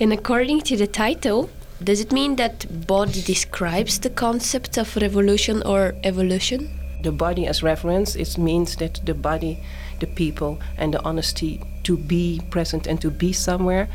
And 0.00 0.12
according 0.12 0.62
to 0.62 0.76
the 0.76 0.86
title, 0.86 1.50
does 1.82 2.00
it 2.00 2.12
mean 2.12 2.36
that 2.36 2.86
body 2.86 3.22
describes 3.22 3.98
the 3.98 4.10
concept 4.10 4.78
of 4.78 4.96
revolution 4.96 5.62
or 5.64 5.94
evolution? 6.04 6.78
the 7.02 7.12
body 7.12 7.46
as 7.46 7.62
reference, 7.62 8.14
it 8.14 8.38
means 8.38 8.76
that 8.76 9.00
the 9.04 9.14
body, 9.14 9.62
the 10.00 10.06
people, 10.06 10.58
and 10.76 10.94
the 10.94 11.02
honesty 11.04 11.62
to 11.84 11.96
be 11.96 12.40
present 12.50 12.86
and 12.86 13.00
to 13.00 13.10
be 13.10 13.32
somewhere 13.32 13.88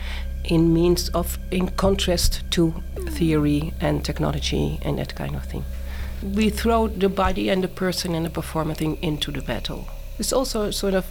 in 0.43 0.73
means 0.73 1.09
of 1.09 1.37
in 1.51 1.67
contrast 1.69 2.43
to 2.51 2.73
theory 3.09 3.73
and 3.81 4.03
technology 4.03 4.79
and 4.83 4.97
that 4.99 5.15
kind 5.15 5.35
of 5.35 5.43
thing. 5.45 5.63
We 6.23 6.49
throw 6.49 6.87
the 6.87 7.09
body 7.09 7.49
and 7.49 7.63
the 7.63 7.67
person 7.67 8.15
and 8.15 8.25
the 8.25 8.29
performer 8.29 8.73
thing 8.73 8.97
into 9.01 9.31
the 9.31 9.41
battle. 9.41 9.87
It's 10.19 10.33
also 10.33 10.71
sort 10.71 10.93
of 10.93 11.05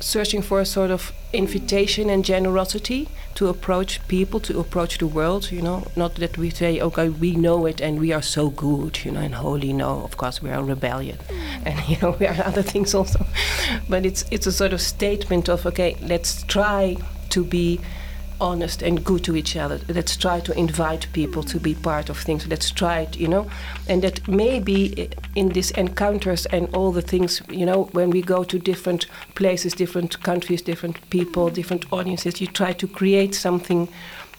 searching 0.00 0.42
for 0.42 0.60
a 0.60 0.66
sort 0.66 0.90
of 0.90 1.12
invitation 1.32 2.10
and 2.10 2.24
generosity 2.24 3.08
to 3.34 3.48
approach 3.48 4.06
people, 4.08 4.40
to 4.40 4.58
approach 4.58 4.98
the 4.98 5.06
world, 5.06 5.50
you 5.50 5.62
know, 5.62 5.86
not 5.94 6.16
that 6.16 6.36
we 6.36 6.50
say, 6.50 6.80
okay, 6.80 7.08
we 7.08 7.36
know 7.36 7.66
it 7.66 7.80
and 7.80 8.00
we 8.00 8.12
are 8.12 8.22
so 8.22 8.50
good, 8.50 9.04
you 9.04 9.10
know, 9.12 9.20
and 9.20 9.34
holy. 9.34 9.72
No, 9.72 10.02
of 10.02 10.16
course, 10.16 10.42
we 10.42 10.50
are 10.50 10.64
rebellion, 10.64 11.18
mm. 11.28 11.66
and 11.66 11.88
you 11.88 11.96
know, 12.02 12.16
we 12.20 12.26
are 12.26 12.42
other 12.44 12.62
things 12.62 12.94
also. 12.94 13.24
But 13.88 14.04
it's 14.04 14.24
it's 14.30 14.46
a 14.46 14.52
sort 14.52 14.72
of 14.72 14.80
statement 14.80 15.48
of, 15.48 15.66
okay, 15.66 15.96
let's 16.02 16.42
try 16.44 16.96
to 17.30 17.44
be 17.44 17.80
honest 18.40 18.82
and 18.82 19.04
good 19.04 19.24
to 19.24 19.36
each 19.36 19.56
other. 19.56 19.80
Let's 19.88 20.16
try 20.16 20.40
to 20.40 20.58
invite 20.58 21.06
people 21.12 21.42
to 21.44 21.60
be 21.60 21.74
part 21.74 22.08
of 22.08 22.18
things. 22.18 22.46
Let's 22.46 22.70
try 22.70 23.00
it, 23.00 23.16
you 23.16 23.28
know, 23.28 23.50
and 23.88 24.02
that 24.02 24.26
maybe 24.26 25.10
in 25.34 25.50
these 25.50 25.70
encounters 25.72 26.46
and 26.46 26.74
all 26.74 26.92
the 26.92 27.02
things, 27.02 27.42
you 27.50 27.66
know, 27.66 27.84
when 27.92 28.10
we 28.10 28.22
go 28.22 28.44
to 28.44 28.58
different 28.58 29.06
places, 29.34 29.74
different 29.74 30.22
countries, 30.22 30.62
different 30.62 30.98
people, 31.10 31.50
different 31.50 31.92
audiences, 31.92 32.40
you 32.40 32.46
try 32.46 32.72
to 32.72 32.86
create 32.86 33.34
something 33.34 33.88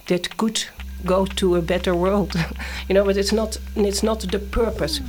that 0.07 0.37
could 0.37 0.63
go 1.05 1.25
to 1.25 1.55
a 1.55 1.61
better 1.61 1.95
world, 1.95 2.33
you 2.87 2.93
know. 2.93 3.03
But 3.05 3.17
it's 3.17 3.31
not 3.31 3.57
it's 3.75 4.03
not 4.03 4.19
the 4.21 4.39
purpose 4.39 5.01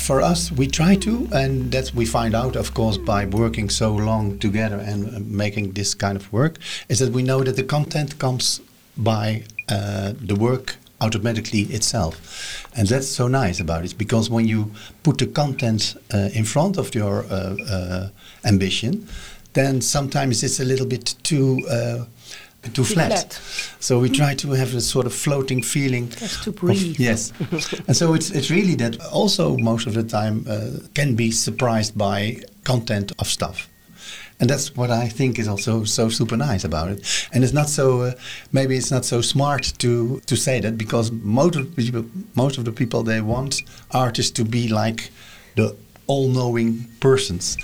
For 0.00 0.22
us, 0.22 0.50
we 0.50 0.66
try 0.66 0.96
to, 0.96 1.28
and 1.32 1.70
that 1.72 1.94
we 1.94 2.04
find 2.04 2.34
out, 2.34 2.56
of 2.56 2.74
course, 2.74 2.98
by 2.98 3.26
working 3.26 3.68
so 3.70 3.94
long 3.94 4.38
together 4.38 4.76
and 4.76 5.14
uh, 5.14 5.20
making 5.20 5.72
this 5.72 5.94
kind 5.94 6.16
of 6.16 6.32
work, 6.32 6.58
is 6.88 6.98
that 6.98 7.12
we 7.12 7.22
know 7.22 7.44
that 7.44 7.56
the 7.56 7.62
content 7.62 8.18
comes 8.18 8.60
by 8.96 9.44
uh, 9.68 10.14
the 10.20 10.34
work 10.34 10.76
automatically 11.00 11.60
itself. 11.62 12.66
And 12.76 12.88
that's 12.88 13.08
so 13.08 13.28
nice 13.28 13.60
about 13.60 13.84
it 13.84 13.96
because 13.96 14.28
when 14.30 14.48
you 14.48 14.72
put 15.02 15.18
the 15.18 15.26
content 15.26 15.96
uh, 16.12 16.30
in 16.32 16.44
front 16.44 16.76
of 16.76 16.94
your 16.94 17.24
uh, 17.24 17.56
uh, 17.70 18.08
ambition, 18.44 19.06
then 19.52 19.80
sometimes 19.80 20.42
it's 20.42 20.60
a 20.60 20.64
little 20.64 20.86
bit 20.86 21.14
too. 21.22 21.60
Too 22.74 22.84
flat. 22.84 23.10
flat. 23.10 23.40
So 23.80 23.98
we 24.00 24.10
try 24.10 24.34
to 24.34 24.50
have 24.50 24.74
a 24.74 24.80
sort 24.80 25.06
of 25.06 25.14
floating 25.14 25.62
feeling. 25.62 26.10
Just 26.10 26.44
to 26.44 26.50
of- 26.50 26.98
yes. 26.98 27.32
and 27.86 27.96
so 27.96 28.14
it's, 28.14 28.30
it's 28.30 28.50
really 28.50 28.74
that 28.76 29.00
also 29.06 29.56
most 29.56 29.86
of 29.86 29.94
the 29.94 30.02
time 30.02 30.44
uh, 30.48 30.86
can 30.94 31.14
be 31.16 31.30
surprised 31.30 31.96
by 31.96 32.42
content 32.64 33.12
of 33.18 33.26
stuff. 33.26 33.68
And 34.40 34.48
that's 34.48 34.74
what 34.74 34.90
I 34.90 35.08
think 35.08 35.38
is 35.38 35.48
also 35.48 35.84
so 35.84 36.08
super 36.08 36.36
nice 36.36 36.64
about 36.64 36.90
it. 36.90 37.28
And 37.32 37.44
it's 37.44 37.52
not 37.52 37.68
so, 37.68 38.00
uh, 38.02 38.12
maybe 38.52 38.74
it's 38.76 38.90
not 38.90 39.04
so 39.04 39.20
smart 39.20 39.74
to, 39.78 40.20
to 40.20 40.36
say 40.36 40.60
that 40.60 40.78
because 40.78 41.12
most 41.12 41.56
of, 41.56 41.74
the 41.74 41.82
people, 41.82 42.04
most 42.34 42.58
of 42.58 42.64
the 42.64 42.72
people, 42.72 43.02
they 43.02 43.20
want 43.20 43.62
artists 43.90 44.32
to 44.32 44.44
be 44.44 44.68
like 44.68 45.10
the 45.56 45.76
all-knowing 46.06 46.86
persons. 47.00 47.56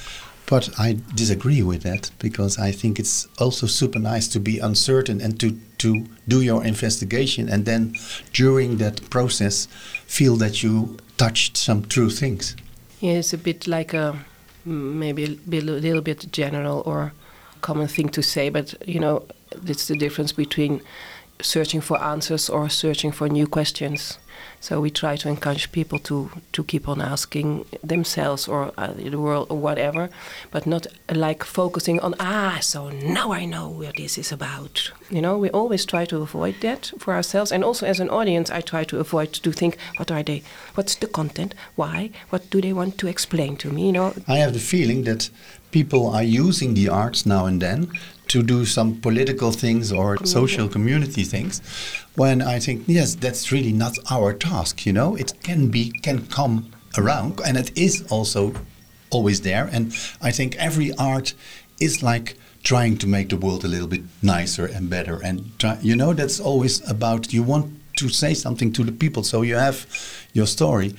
But 0.47 0.71
I 0.79 0.99
disagree 1.15 1.63
with 1.63 1.83
that 1.83 2.11
because 2.19 2.59
I 2.59 2.71
think 2.71 2.99
it's 2.99 3.27
also 3.39 3.67
super 3.67 3.99
nice 3.99 4.29
to 4.29 4.41
be 4.41 4.61
uncertain 4.61 5.21
and 5.21 5.41
to, 5.41 5.59
to 5.79 6.07
do 6.29 6.41
your 6.41 6.65
investigation 6.65 7.49
and 7.49 7.65
then 7.65 7.95
during 8.33 8.77
that 8.77 9.11
process 9.11 9.67
feel 10.07 10.37
that 10.37 10.63
you 10.63 10.99
touched 11.17 11.57
some 11.57 11.85
true 11.85 12.11
things. 12.11 12.55
Yeah, 13.01 13.15
it's 13.15 13.33
a 13.33 13.39
bit 13.39 13.67
like 13.67 13.93
a 13.93 14.25
maybe 14.65 15.25
a 15.25 15.61
little 15.61 16.01
bit 16.01 16.31
general 16.33 16.83
or 16.87 17.13
common 17.61 17.89
thing 17.89 18.09
to 18.11 18.23
say, 18.23 18.49
but 18.49 18.75
you 18.87 19.01
know, 19.01 19.25
it's 19.67 19.89
the 19.89 19.97
difference 19.97 20.33
between 20.33 20.81
searching 21.41 21.81
for 21.81 22.03
answers 22.03 22.49
or 22.49 22.69
searching 22.69 23.13
for 23.13 23.29
new 23.29 23.47
questions. 23.47 24.19
So 24.61 24.81
we 24.81 24.91
try 24.91 25.17
to 25.17 25.29
encourage 25.29 25.71
people 25.73 25.99
to 26.01 26.31
to 26.53 26.65
keep 26.65 26.89
on 26.89 27.01
asking 27.01 27.67
themselves 27.85 28.49
or 28.49 28.73
uh, 28.77 28.93
the 28.97 29.17
world 29.17 29.47
or 29.51 29.59
whatever, 29.59 30.09
but 30.51 30.67
not 30.67 30.87
uh, 30.87 31.15
like 31.15 31.45
focusing 31.45 32.01
on 32.01 32.15
ah, 32.21 32.59
so 32.61 32.91
now 32.91 33.33
I 33.33 33.45
know 33.45 33.69
what 33.69 33.97
this 33.97 34.19
is 34.19 34.33
about. 34.33 34.93
You 35.11 35.21
know, 35.21 35.39
we 35.39 35.51
always 35.51 35.87
try 35.87 36.05
to 36.07 36.23
avoid 36.23 36.55
that 36.61 36.93
for 36.99 37.15
ourselves, 37.15 37.53
and 37.53 37.65
also 37.65 37.87
as 37.87 38.01
an 38.01 38.11
audience, 38.11 38.51
I 38.51 38.61
try 38.61 38.85
to 38.85 38.99
avoid 38.99 39.33
to 39.33 39.53
think 39.53 39.79
what 39.99 40.11
are 40.11 40.23
they, 40.23 40.43
what's 40.75 40.97
the 40.97 41.07
content, 41.07 41.55
why, 41.77 42.11
what 42.31 42.51
do 42.51 42.61
they 42.61 42.73
want 42.73 42.99
to 42.99 43.09
explain 43.09 43.57
to 43.57 43.71
me? 43.71 43.87
You 43.87 43.93
know, 43.93 44.15
I 44.27 44.39
have 44.39 44.53
the 44.53 44.59
feeling 44.61 45.05
that 45.05 45.31
people 45.79 46.05
are 46.17 46.29
using 46.47 46.73
the 46.73 46.89
arts 46.89 47.27
now 47.27 47.45
and 47.45 47.61
then 47.61 47.81
to 48.33 48.43
do 48.43 48.65
some 48.65 48.91
political 49.07 49.51
things 49.53 49.93
or 49.93 50.09
mm-hmm. 50.17 50.39
social 50.39 50.67
community 50.77 51.25
things 51.35 51.61
when 52.23 52.41
I 52.55 52.57
think 52.65 52.79
yes 52.87 53.09
that's 53.25 53.53
really 53.55 53.75
not 53.85 53.95
our 54.17 54.33
task 54.33 54.75
you 54.87 54.95
know? 54.99 55.11
It 55.23 55.31
can 55.49 55.61
be 55.77 55.85
can 56.07 56.19
come 56.39 56.55
around 57.01 57.33
and 57.47 57.55
it 57.63 57.71
is 57.87 57.95
also 58.15 58.43
always 59.11 59.39
there 59.49 59.67
and 59.75 59.85
I 60.29 60.31
think 60.39 60.51
every 60.69 60.91
art 61.13 61.35
is 61.87 62.03
like 62.11 62.29
trying 62.71 62.97
to 63.03 63.07
make 63.07 63.29
the 63.29 63.41
world 63.45 63.63
a 63.65 63.69
little 63.75 63.91
bit 63.97 64.05
nicer 64.23 64.67
and 64.75 64.89
better 64.97 65.17
and 65.27 65.37
try, 65.61 65.75
you 65.89 65.95
know 66.01 66.13
that's 66.21 66.41
always 66.41 66.75
about 66.91 67.33
you 67.37 67.43
want 67.53 67.67
to 68.01 68.09
say 68.09 68.33
something 68.35 68.73
to 68.73 68.83
the 68.89 68.93
people 68.93 69.23
so 69.23 69.43
you 69.43 69.57
have 69.69 69.79
your 70.33 70.47
story 70.47 70.95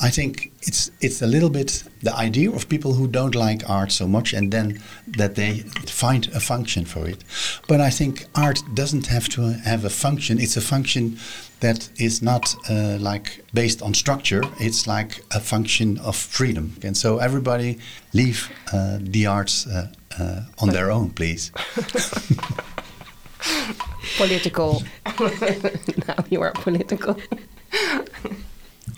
I 0.00 0.10
think 0.10 0.52
it's 0.62 0.90
it's 1.00 1.22
a 1.22 1.26
little 1.26 1.50
bit 1.50 1.84
the 2.02 2.14
idea 2.14 2.50
of 2.50 2.68
people 2.68 2.94
who 2.94 3.06
don't 3.06 3.34
like 3.34 3.68
art 3.68 3.92
so 3.92 4.06
much 4.06 4.34
and 4.34 4.52
then 4.52 4.80
that 5.16 5.34
they 5.34 5.60
find 5.86 6.28
a 6.34 6.40
function 6.40 6.84
for 6.84 7.08
it. 7.08 7.24
But 7.68 7.80
I 7.80 7.90
think 7.90 8.26
art 8.34 8.62
doesn't 8.74 9.06
have 9.06 9.28
to 9.30 9.52
have 9.64 9.84
a 9.84 9.90
function. 9.90 10.38
It's 10.38 10.56
a 10.56 10.60
function 10.60 11.18
that 11.60 11.88
is 11.96 12.22
not 12.22 12.54
uh, 12.68 12.98
like 13.00 13.44
based 13.52 13.82
on 13.82 13.94
structure. 13.94 14.42
It's 14.58 14.86
like 14.86 15.22
a 15.30 15.40
function 15.40 15.98
of 15.98 16.16
freedom. 16.16 16.76
And 16.82 16.96
so 16.96 17.18
everybody 17.18 17.78
leave 18.12 18.50
uh, 18.72 18.98
the 19.00 19.26
arts 19.26 19.66
uh, 19.66 19.88
uh, 20.18 20.42
on 20.58 20.70
their 20.70 20.90
own, 20.90 21.10
please. 21.10 21.52
political. 24.16 24.82
now 26.08 26.24
you 26.30 26.42
are 26.42 26.52
political. 26.52 27.16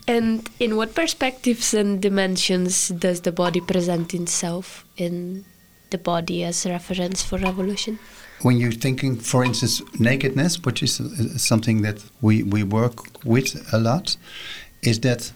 And 0.07 0.49
in 0.59 0.77
what 0.77 0.95
perspectives 0.95 1.73
and 1.73 2.01
dimensions 2.01 2.89
does 2.89 3.21
the 3.21 3.31
body 3.31 3.59
present 3.59 4.13
itself 4.13 4.85
in 4.95 5.43
the 5.89 5.97
body 5.97 6.43
as 6.45 6.65
reference 6.65 7.21
for 7.21 7.37
revolution? 7.37 7.99
When 8.41 8.57
you're 8.57 8.71
thinking, 8.71 9.17
for 9.17 9.43
instance, 9.43 9.81
nakedness, 9.99 10.63
which 10.63 10.81
is 10.81 11.01
uh, 11.01 11.37
something 11.37 11.81
that 11.81 12.03
we, 12.21 12.43
we 12.43 12.63
work 12.63 13.25
with 13.25 13.67
a 13.73 13.79
lot, 13.79 14.15
is 14.81 14.99
that 15.01 15.31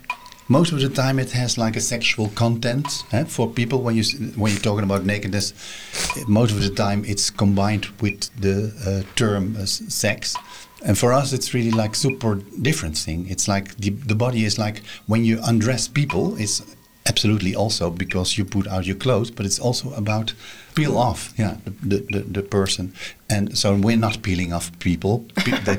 most 0.47 0.71
of 0.71 0.79
the 0.81 0.89
time 0.89 1.17
it 1.17 1.31
has 1.31 1.57
like 1.57 1.75
a 1.75 1.81
sexual 1.81 2.27
content 2.29 3.03
eh? 3.11 3.23
for 3.23 3.49
people. 3.49 3.81
When 3.81 3.95
you 3.95 4.03
when 4.35 4.51
you're 4.51 4.61
talking 4.61 4.83
about 4.83 5.05
nakedness, 5.05 5.53
most 6.27 6.51
of 6.51 6.61
the 6.61 6.69
time 6.69 7.03
it's 7.05 7.29
combined 7.29 7.85
with 8.01 8.29
the 8.39 8.71
uh, 8.85 9.15
term 9.15 9.55
uh, 9.55 9.65
sex. 9.65 10.35
And 10.83 10.97
for 10.97 11.13
us, 11.13 11.33
it's 11.33 11.53
really 11.53 11.71
like 11.71 11.95
super 11.95 12.35
different 12.61 12.97
thing. 12.97 13.27
It's 13.29 13.47
like 13.47 13.77
the, 13.77 13.89
the 13.91 14.15
body 14.15 14.45
is 14.45 14.57
like 14.57 14.81
when 15.07 15.23
you 15.23 15.39
undress 15.43 15.87
people, 15.87 16.35
it's 16.37 16.61
absolutely 17.05 17.55
also 17.55 17.89
because 17.89 18.37
you 18.37 18.45
put 18.45 18.67
out 18.67 18.85
your 18.85 18.95
clothes, 18.95 19.31
but 19.31 19.45
it's 19.45 19.59
also 19.59 19.93
about 19.93 20.33
peel 20.75 20.97
off, 20.97 21.33
yeah, 21.37 21.57
the, 21.83 21.97
the, 22.11 22.19
the 22.19 22.43
person. 22.43 22.93
And 23.29 23.57
so 23.57 23.75
we're 23.75 23.97
not 23.97 24.21
peeling 24.21 24.53
off 24.53 24.77
people. 24.79 25.25
Pe- 25.35 25.59
they 25.63 25.77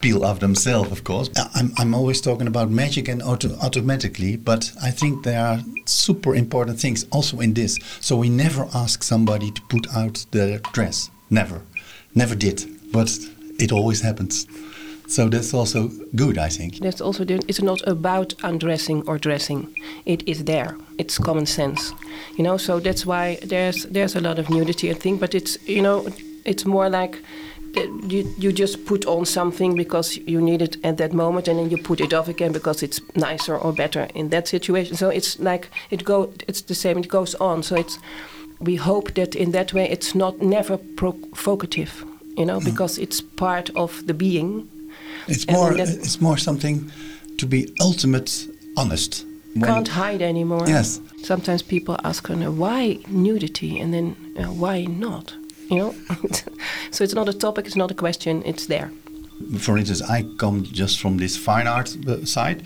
peel 0.00 0.24
off 0.24 0.40
themselves, 0.40 0.92
of 0.92 1.04
course. 1.04 1.30
I'm, 1.54 1.72
I'm 1.78 1.94
always 1.94 2.20
talking 2.20 2.46
about 2.46 2.70
magic 2.70 3.08
and 3.08 3.22
auto- 3.22 3.56
automatically, 3.60 4.36
but 4.36 4.72
I 4.82 4.90
think 4.90 5.24
there 5.24 5.44
are 5.44 5.60
super 5.86 6.34
important 6.34 6.78
things 6.78 7.06
also 7.10 7.40
in 7.40 7.54
this. 7.54 7.78
So 8.00 8.16
we 8.16 8.28
never 8.28 8.68
ask 8.74 9.02
somebody 9.02 9.50
to 9.50 9.60
put 9.62 9.86
out 9.94 10.24
their 10.30 10.58
dress. 10.72 11.10
Never. 11.30 11.62
Never 12.14 12.34
did. 12.34 12.64
But 12.92 13.10
it 13.58 13.72
always 13.72 14.00
happens. 14.00 14.46
So 15.08 15.26
that's 15.28 15.54
also 15.54 15.88
good, 16.14 16.36
I 16.36 16.50
think. 16.50 16.80
That's 16.80 17.00
also 17.00 17.24
the, 17.24 17.40
it's 17.48 17.62
not 17.62 17.80
about 17.86 18.34
undressing 18.42 19.08
or 19.08 19.16
dressing. 19.18 19.74
It 20.04 20.28
is 20.28 20.44
there. 20.44 20.76
It's 20.98 21.16
common 21.16 21.46
sense, 21.46 21.94
you 22.36 22.44
know. 22.44 22.58
So 22.58 22.78
that's 22.78 23.06
why 23.06 23.38
there's 23.42 23.84
there's 23.84 24.16
a 24.16 24.20
lot 24.20 24.38
of 24.38 24.50
nudity, 24.50 24.90
I 24.90 24.94
think. 24.94 25.18
But 25.18 25.34
it's 25.34 25.56
you 25.66 25.80
know 25.80 26.06
it's 26.44 26.66
more 26.66 26.90
like 26.90 27.22
uh, 27.76 27.80
you 28.06 28.34
you 28.36 28.52
just 28.52 28.84
put 28.84 29.06
on 29.06 29.24
something 29.24 29.76
because 29.76 30.18
you 30.18 30.42
need 30.42 30.60
it 30.60 30.76
at 30.84 30.98
that 30.98 31.14
moment, 31.14 31.48
and 31.48 31.58
then 31.58 31.70
you 31.70 31.78
put 31.78 32.00
it 32.00 32.12
off 32.12 32.28
again 32.28 32.52
because 32.52 32.82
it's 32.82 33.00
nicer 33.14 33.56
or 33.56 33.72
better 33.72 34.08
in 34.14 34.28
that 34.28 34.46
situation. 34.46 34.94
So 34.96 35.08
it's 35.08 35.38
like 35.38 35.70
it 35.90 36.04
go 36.04 36.32
it's 36.46 36.60
the 36.60 36.74
same. 36.74 36.98
It 36.98 37.08
goes 37.08 37.34
on. 37.36 37.62
So 37.62 37.76
it's 37.76 37.98
we 38.60 38.76
hope 38.76 39.14
that 39.14 39.34
in 39.34 39.52
that 39.52 39.72
way 39.72 39.88
it's 39.88 40.14
not 40.14 40.42
never 40.42 40.76
provocative, 40.76 42.04
you 42.38 42.46
know, 42.46 42.60
because 42.60 42.98
it's 42.98 43.20
part 43.20 43.70
of 43.74 44.06
the 44.06 44.14
being. 44.14 44.68
It's 45.26 45.44
And 45.44 45.56
more. 45.56 45.76
It's 45.76 46.20
more 46.20 46.38
something 46.38 46.90
to 47.38 47.46
be 47.46 47.74
ultimate 47.80 48.48
honest. 48.76 49.24
Can't 49.60 49.88
hide 49.88 50.22
anymore. 50.22 50.68
Yes. 50.68 51.00
Sometimes 51.22 51.62
people 51.62 51.96
ask, 52.04 52.30
uh, 52.30 52.34
why 52.34 52.98
nudity, 53.08 53.80
and 53.80 53.92
then 53.92 54.16
uh, 54.38 54.44
why 54.44 54.84
not? 54.84 55.34
You 55.68 55.78
know. 55.78 55.94
so 56.90 57.04
it's 57.04 57.14
not 57.14 57.28
a 57.28 57.32
topic. 57.32 57.66
It's 57.66 57.76
not 57.76 57.90
a 57.90 57.94
question. 57.94 58.42
It's 58.44 58.66
there. 58.66 58.90
For 59.60 59.78
instance, 59.78 60.02
I 60.02 60.24
come 60.36 60.64
just 60.64 60.98
from 61.00 61.16
this 61.18 61.36
fine 61.36 61.66
art 61.68 61.96
uh, 62.06 62.24
side, 62.24 62.62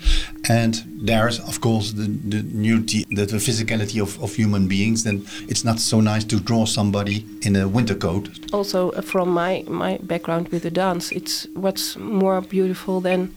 and 0.49 0.83
there's 1.07 1.39
of 1.39 1.59
course 1.61 1.91
the 1.93 2.07
the 2.29 2.41
nudity, 2.43 3.05
the, 3.15 3.25
the 3.25 3.37
physicality 3.37 4.01
of, 4.01 4.17
of 4.23 4.35
human 4.35 4.67
beings. 4.67 5.03
Then 5.03 5.25
it's 5.47 5.63
not 5.63 5.79
so 5.79 6.01
nice 6.01 6.25
to 6.25 6.39
draw 6.39 6.65
somebody 6.65 7.25
in 7.41 7.55
a 7.55 7.67
winter 7.67 7.95
coat. 7.95 8.29
Also, 8.51 8.91
uh, 8.91 9.01
from 9.01 9.29
my 9.29 9.63
my 9.67 9.97
background 10.01 10.47
with 10.49 10.61
the 10.63 10.71
dance, 10.71 11.11
it's 11.15 11.47
what's 11.53 11.95
more 11.97 12.41
beautiful 12.41 13.01
than 13.01 13.29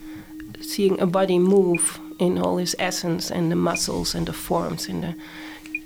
seeing 0.60 1.00
a 1.00 1.06
body 1.06 1.38
move 1.38 1.98
in 2.18 2.38
all 2.38 2.58
its 2.58 2.74
essence 2.78 3.30
and 3.30 3.50
the 3.50 3.56
muscles 3.56 4.14
and 4.14 4.26
the 4.26 4.32
forms 4.32 4.88
and 4.88 5.02
the 5.02 5.14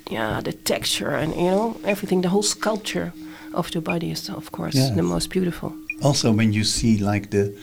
yeah 0.09 0.41
the 0.43 0.53
texture 0.53 1.15
and 1.21 1.35
you 1.35 1.51
know 1.51 1.75
everything. 1.83 2.21
The 2.21 2.29
whole 2.29 2.43
sculpture 2.43 3.11
of 3.53 3.69
the 3.71 3.81
body 3.81 4.11
is 4.11 4.29
of 4.29 4.51
course 4.51 4.77
Yes. 4.79 4.95
the 4.95 5.03
most 5.03 5.29
beautiful. 5.29 5.73
Also, 6.03 6.31
when 6.31 6.53
you 6.53 6.63
see 6.63 6.97
like 6.97 7.29
the 7.29 7.55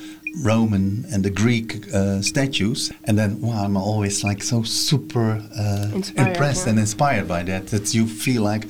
Roman 0.42 1.04
and 1.12 1.24
the 1.24 1.30
Greek 1.30 1.92
uh, 1.92 2.22
statues, 2.22 2.92
and 3.04 3.18
then 3.18 3.40
wow, 3.40 3.64
I'm 3.64 3.76
always 3.76 4.22
like 4.22 4.42
so 4.42 4.62
super 4.62 5.42
uh, 5.56 5.90
impressed 6.16 6.66
yeah. 6.66 6.70
and 6.70 6.78
inspired 6.78 7.26
by 7.26 7.42
that. 7.44 7.68
That 7.68 7.94
you 7.94 8.06
feel 8.06 8.42
like 8.42 8.64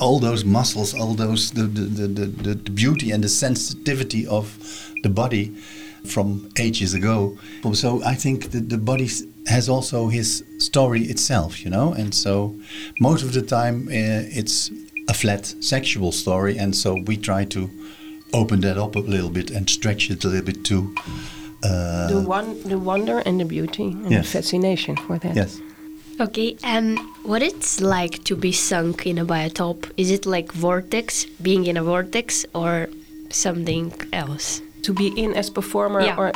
all 0.00 0.18
those 0.18 0.44
muscles, 0.44 0.94
all 0.94 1.14
those 1.14 1.52
the 1.52 1.62
the, 1.62 1.82
the, 1.82 2.06
the, 2.06 2.26
the, 2.26 2.54
the 2.54 2.70
beauty 2.70 3.10
and 3.10 3.22
the 3.22 3.28
sensitivity 3.28 4.26
of 4.26 4.58
the 5.02 5.08
body 5.08 5.54
from 6.04 6.48
ages 6.58 6.94
ago. 6.94 7.38
So 7.72 8.02
I 8.04 8.14
think 8.14 8.50
that 8.50 8.68
the 8.68 8.78
body 8.78 9.08
has 9.46 9.68
also 9.68 10.08
his 10.08 10.44
story 10.58 11.02
itself, 11.02 11.64
you 11.64 11.70
know. 11.70 11.92
And 11.92 12.14
so 12.14 12.54
most 13.00 13.22
of 13.22 13.32
the 13.32 13.42
time 13.42 13.88
uh, 13.88 14.38
it's 14.38 14.70
a 15.08 15.14
flat 15.14 15.46
sexual 15.60 16.12
story, 16.12 16.58
and 16.58 16.76
so 16.76 16.96
we 17.06 17.16
try 17.16 17.44
to 17.46 17.70
open 18.32 18.60
that 18.60 18.76
up 18.78 18.96
a 18.96 19.00
little 19.00 19.30
bit 19.30 19.50
and 19.50 19.68
stretch 19.68 20.10
it 20.10 20.24
a 20.24 20.28
little 20.28 20.44
bit 20.46 20.64
to. 20.64 20.94
Uh, 21.62 22.06
the 22.08 22.20
one, 22.20 22.62
the 22.62 22.78
wonder 22.78 23.18
and 23.26 23.40
the 23.40 23.44
beauty 23.44 23.84
and 23.84 24.10
Yes. 24.10 24.26
the 24.26 24.30
fascination 24.38 24.96
for 24.96 25.18
that. 25.18 25.34
yes. 25.36 25.60
Okay, 26.20 26.56
and 26.64 26.98
what 27.22 27.42
it's 27.42 27.80
like 27.80 28.24
to 28.24 28.34
be 28.36 28.50
sunk 28.52 29.06
in 29.06 29.18
a 29.18 29.24
biotop? 29.24 29.90
Is 29.96 30.10
it 30.10 30.26
like 30.26 30.52
vortex, 30.52 31.26
being 31.40 31.66
in 31.66 31.76
a 31.76 31.82
vortex, 31.82 32.44
or 32.54 32.88
something 33.30 33.92
else? 34.12 34.62
to 34.82 34.92
be 34.94 35.08
in 35.08 35.34
as 35.34 35.50
performer 35.50 36.00
Yeah. 36.00 36.16
or 36.16 36.32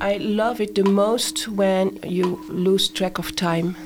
I 0.00 0.16
love 0.16 0.60
it 0.62 0.74
the 0.74 0.82
most 0.82 1.46
when 1.46 1.98
you 2.02 2.40
lose 2.48 2.88
track 2.88 3.18
of 3.18 3.36
time 3.36 3.76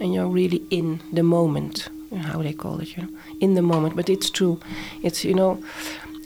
and 0.00 0.12
you're 0.12 0.26
really 0.28 0.60
in 0.70 1.00
the 1.12 1.22
moment 1.22 1.88
how 2.30 2.42
they 2.42 2.52
call 2.52 2.80
it 2.82 2.88
you 2.96 3.02
know 3.04 3.08
in 3.40 3.54
the 3.54 3.62
moment 3.62 3.94
but 3.96 4.08
it's 4.08 4.28
true 4.28 4.58
it's 5.02 5.24
you 5.24 5.34
know 5.34 5.58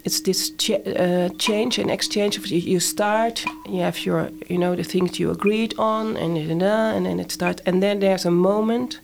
it's 0.08 0.20
this 0.20 0.50
ch- 0.62 0.82
uh, 1.04 1.28
change 1.38 1.78
and 1.82 1.90
exchange 1.90 2.34
of 2.38 2.46
you, 2.46 2.60
you 2.74 2.80
start 2.80 3.44
you 3.66 3.80
have 3.82 3.98
your 4.06 4.30
you 4.52 4.58
know 4.62 4.74
the 4.76 4.84
things 4.84 5.18
you 5.20 5.30
agreed 5.30 5.72
on 5.78 6.16
and 6.16 6.36
and 6.38 6.60
then 7.06 7.20
it 7.20 7.30
starts 7.32 7.62
and 7.66 7.82
then 7.82 8.00
there's 8.00 8.26
a 8.26 8.30
moment 8.30 9.00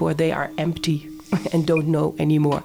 where 0.00 0.14
they 0.14 0.30
are 0.32 0.48
empty 0.56 0.98
and 1.52 1.66
don't 1.66 1.86
know 1.86 2.14
anymore. 2.18 2.62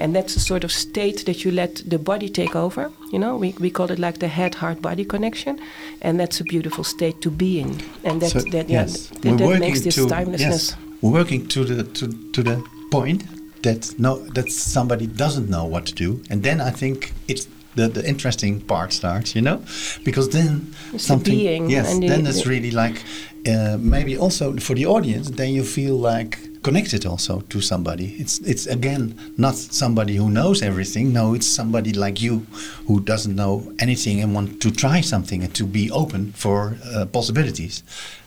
And 0.00 0.14
that's 0.14 0.36
a 0.36 0.40
sort 0.40 0.64
of 0.64 0.70
state 0.70 1.24
that 1.26 1.44
you 1.44 1.50
let 1.50 1.82
the 1.90 1.98
body 1.98 2.28
take 2.28 2.54
over. 2.54 2.92
You 3.12 3.18
know, 3.18 3.36
we, 3.36 3.54
we 3.58 3.70
call 3.70 3.90
it 3.90 3.98
like 3.98 4.18
the 4.18 4.28
head 4.28 4.54
heart 4.54 4.80
body 4.80 5.04
connection. 5.04 5.58
And 6.02 6.20
that's 6.20 6.40
a 6.40 6.44
beautiful 6.44 6.84
state 6.84 7.20
to 7.22 7.30
be 7.30 7.58
in. 7.58 7.80
And 8.04 8.22
that, 8.22 8.30
So, 8.30 8.38
that, 8.52 8.68
yeah, 8.68 8.82
yes, 8.82 9.08
that, 9.08 9.38
that 9.38 9.58
makes 9.58 9.80
this 9.80 9.96
timelessness. 9.96 10.70
yes, 10.70 10.76
we're 11.02 11.12
working 11.20 11.48
to 11.48 11.64
the 11.64 11.82
to, 11.82 12.06
to 12.32 12.42
the 12.42 12.62
point 12.90 13.24
that 13.62 13.94
no 13.98 14.18
that 14.34 14.50
somebody 14.50 15.06
doesn't 15.06 15.48
know 15.48 15.64
what 15.64 15.86
to 15.86 15.94
do, 15.94 16.22
and 16.30 16.42
then 16.42 16.60
I 16.60 16.70
think 16.70 17.12
it's 17.26 17.46
the, 17.74 17.88
the 17.88 18.08
interesting 18.08 18.60
part 18.60 18.92
starts, 18.92 19.34
you 19.34 19.42
know, 19.42 19.62
because 20.04 20.28
then 20.30 20.74
It's 20.92 20.92
the 20.92 20.98
something 20.98 21.34
being 21.34 21.70
yes, 21.70 21.98
then 21.98 22.26
it's 22.26 22.46
really 22.46 22.70
like 22.70 23.02
uh, 23.46 23.76
maybe 23.78 24.16
also 24.16 24.56
for 24.56 24.74
the 24.74 24.86
audience, 24.86 25.30
then 25.30 25.52
you 25.52 25.64
feel 25.64 25.96
like 25.96 26.62
connected 26.62 27.06
also 27.06 27.40
to 27.48 27.60
somebody. 27.60 28.16
It's 28.18 28.38
it's 28.40 28.66
again 28.66 29.14
not 29.36 29.54
somebody 29.54 30.16
who 30.16 30.28
knows 30.28 30.62
everything. 30.62 31.12
No, 31.12 31.34
it's 31.34 31.46
somebody 31.46 31.92
like 31.92 32.20
you 32.20 32.46
who 32.86 33.00
doesn't 33.00 33.34
know 33.34 33.72
anything 33.78 34.20
and 34.22 34.34
want 34.34 34.60
to 34.62 34.70
try 34.70 35.00
something 35.00 35.42
and 35.44 35.54
to 35.54 35.64
be 35.64 35.90
open 35.90 36.32
for 36.32 36.76
uh, 36.94 37.06
possibilities. 37.06 37.82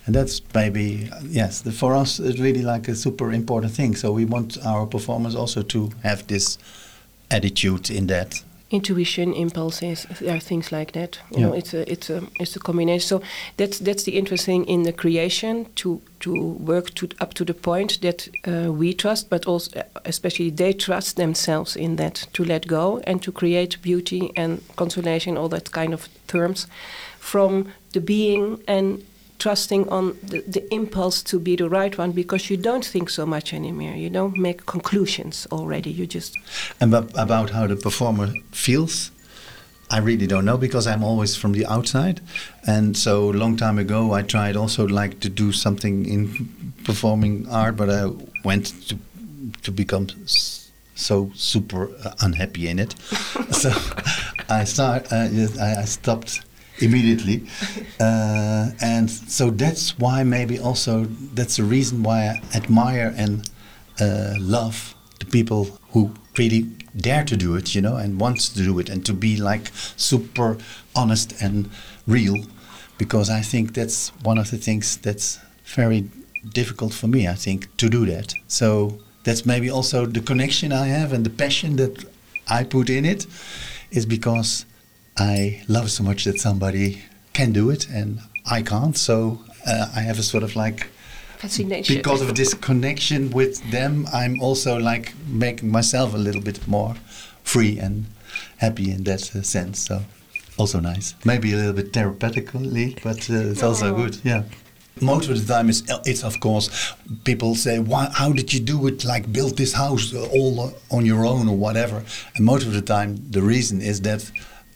And 0.05 0.15
that's 0.15 0.41
maybe 0.55 1.10
yes, 1.29 1.62
the, 1.62 1.72
for 1.72 1.93
us 1.96 2.20
it's 2.20 2.39
really 2.39 2.63
like 2.63 2.88
a 2.91 2.96
super 2.96 3.31
important 3.31 3.74
thing. 3.74 3.96
So 3.96 4.12
we 4.12 4.25
want 4.25 4.58
our 4.65 4.86
performers 4.88 5.36
also 5.36 5.62
to 5.63 5.89
have 6.03 6.25
this 6.27 6.58
attitude 7.29 7.89
in 7.89 8.08
that. 8.08 8.43
intuition 8.74 9.34
impulses 9.34 10.05
there 10.22 10.34
are 10.36 10.39
things 10.39 10.72
like 10.72 10.91
that 10.93 11.20
you 11.31 11.39
Yeah. 11.39 11.48
know 11.48 11.53
it's 11.58 11.74
a 11.74 11.81
it's 11.91 12.10
a 12.10 12.22
it's 12.39 12.55
a 12.55 12.60
combination 12.60 13.08
so 13.08 13.22
that's 13.58 13.79
that's 13.79 14.03
the 14.03 14.12
interesting 14.12 14.65
in 14.70 14.84
the 14.84 14.93
creation 14.93 15.65
to 15.75 16.00
to 16.20 16.31
work 16.65 16.93
to 16.96 17.05
up 17.20 17.34
to 17.34 17.43
the 17.46 17.53
point 17.53 18.00
that 18.01 18.29
uh, 18.48 18.72
we 18.72 18.93
trust 18.93 19.29
but 19.29 19.46
also 19.46 19.70
uh, 19.79 19.84
especially 20.05 20.51
they 20.51 20.74
trust 20.74 21.15
themselves 21.15 21.75
in 21.75 21.96
that 21.98 22.27
to 22.34 22.43
let 22.46 22.65
go 22.67 23.01
and 23.08 23.22
to 23.22 23.31
create 23.31 23.77
beauty 23.81 24.31
and 24.38 24.60
consolation 24.75 25.38
all 25.38 25.50
that 25.50 25.72
kind 25.72 25.93
of 25.93 26.08
terms 26.27 26.67
from 27.20 27.65
the 27.93 28.00
being 28.00 28.58
and 28.67 29.03
trusting 29.41 29.89
on 29.89 30.15
the, 30.31 30.39
the 30.48 30.63
impulse 30.74 31.24
to 31.24 31.39
be 31.39 31.55
the 31.55 31.67
right 31.67 31.98
one 31.98 32.12
because 32.12 32.50
you 32.50 32.57
don't 32.57 32.86
think 32.86 33.10
so 33.10 33.25
much 33.25 33.53
anymore 33.53 33.95
you 33.95 34.10
don't 34.10 34.38
make 34.38 34.65
conclusions 34.65 35.48
already 35.51 35.89
you 35.89 36.05
just 36.05 36.38
And 36.79 36.93
about 36.93 37.50
how 37.51 37.67
the 37.67 37.75
performer 37.75 38.33
feels, 38.51 39.12
I 39.89 40.00
really 40.00 40.27
don't 40.27 40.45
know 40.45 40.57
because 40.57 40.88
I'm 40.88 41.03
always 41.03 41.36
from 41.36 41.51
the 41.53 41.65
outside. 41.65 42.21
And 42.65 42.97
so 42.97 43.30
long 43.30 43.58
time 43.58 43.77
ago, 43.77 44.13
I 44.13 44.21
tried 44.21 44.56
also 44.56 44.88
like 44.88 45.19
to 45.19 45.30
do 45.30 45.51
something 45.51 46.06
in 46.06 46.73
performing 46.84 47.47
art, 47.49 47.75
but 47.75 47.89
I 47.89 48.10
went 48.43 48.88
to 48.89 48.97
to 49.63 49.71
become 49.71 50.08
so 50.95 51.32
super 51.36 51.89
uh, 52.06 52.13
unhappy 52.21 52.67
in 52.67 52.80
it. 52.80 52.95
so 53.51 53.71
I 54.49 54.63
start. 54.63 55.12
Uh, 55.12 55.27
I 55.60 55.86
stopped 55.86 56.41
immediately, 56.79 57.47
uh, 57.99 58.71
and 58.81 59.10
so 59.10 59.49
that's 59.49 59.97
why 59.99 60.23
maybe 60.23 60.60
also 60.60 61.05
that's 61.34 61.57
the 61.57 61.63
reason 61.63 62.03
why 62.03 62.27
I 62.27 62.57
admire 62.57 63.13
and 63.17 63.49
uh, 63.99 64.36
love 64.39 64.95
the 65.19 65.25
people 65.25 65.79
who 65.91 66.12
really 66.38 66.63
dare 66.97 67.23
to 67.23 67.38
do 67.38 67.55
it, 67.55 67.75
you 67.75 67.81
know, 67.81 67.95
and 67.97 68.19
wants 68.19 68.49
to 68.49 68.63
do 68.63 68.79
it, 68.79 68.89
and 68.89 69.05
to 69.05 69.13
be 69.13 69.38
like 69.38 69.71
super 69.95 70.57
honest 70.95 71.41
and 71.41 71.69
real, 72.07 72.36
because 72.97 73.29
I 73.29 73.41
think 73.41 73.73
that's 73.73 74.10
one 74.23 74.38
of 74.38 74.49
the 74.51 74.57
things 74.57 74.97
that's 74.97 75.39
very 75.65 76.10
difficult 76.53 76.93
for 76.93 77.07
me. 77.07 77.27
I 77.27 77.36
think 77.36 77.75
to 77.77 77.89
do 77.89 78.05
that. 78.07 78.34
So 78.47 78.99
that's 79.23 79.45
maybe 79.45 79.69
also 79.69 80.05
the 80.05 80.21
connection 80.21 80.71
I 80.71 80.88
have 80.88 81.13
and 81.13 81.25
the 81.25 81.29
passion 81.29 81.75
that 81.75 82.05
I 82.47 82.63
put 82.63 82.89
in 82.89 83.05
it, 83.05 83.27
is 83.91 84.05
because 84.05 84.65
I 85.17 85.63
love 85.67 85.91
so 85.91 86.04
much 86.04 86.24
that 86.26 86.39
somebody 86.39 87.04
can 87.34 87.52
do 87.52 87.69
it 87.69 87.88
and 87.89 88.19
I 88.50 88.62
can't. 88.62 88.97
So 88.97 89.41
uh, 89.67 89.88
I 89.95 90.02
have 90.02 90.19
a 90.19 90.24
sort 90.24 90.43
of 90.43 90.56
like 90.56 90.88
fascination 91.41 91.95
because 91.95 92.21
of 92.21 92.36
this 92.36 92.54
connection 92.54 93.32
with 93.32 93.71
them, 93.71 94.08
I'm 94.13 94.41
also 94.41 94.78
like 94.78 95.13
making 95.28 95.71
myself 95.71 96.13
a 96.13 96.17
little 96.17 96.41
bit 96.41 96.67
more 96.67 96.95
free 97.43 97.80
and 97.80 98.06
happy 98.58 98.91
in 98.91 99.04
that 99.04 99.36
uh, 99.36 99.41
sense. 99.41 99.80
So 99.80 100.02
also 100.58 100.80
nice. 100.80 101.15
Maybe 101.26 101.54
a 101.54 101.56
little 101.56 101.74
bit 101.74 101.91
therapeutically, 101.93 103.02
but 103.04 103.30
uh, 103.30 103.52
it's 103.52 103.63
also 103.63 103.95
good. 103.95 104.17
Yeah. 104.24 104.43
Most 105.00 105.30
of 105.30 105.36
the 105.39 105.54
time, 105.54 105.69
it's, 105.69 105.84
it's 106.06 106.24
of 106.24 106.39
course 106.39 106.93
people 107.24 107.56
say, 107.56 107.80
"Why? 107.80 108.10
How 108.13 108.32
did 108.34 108.54
you 108.54 108.60
do 108.60 108.88
it? 108.88 109.04
Like 109.06 109.32
build 109.32 109.58
this 109.58 109.74
house 109.74 110.13
all 110.13 110.74
on 110.91 111.06
your 111.06 111.26
own 111.26 111.47
or 111.47 111.58
whatever?" 111.58 112.04
And 112.36 112.45
most 112.45 112.67
of 112.67 112.74
the 112.74 112.82
time, 112.82 113.17
the 113.32 113.41
reason 113.41 113.82
is 113.82 114.02
that 114.02 114.30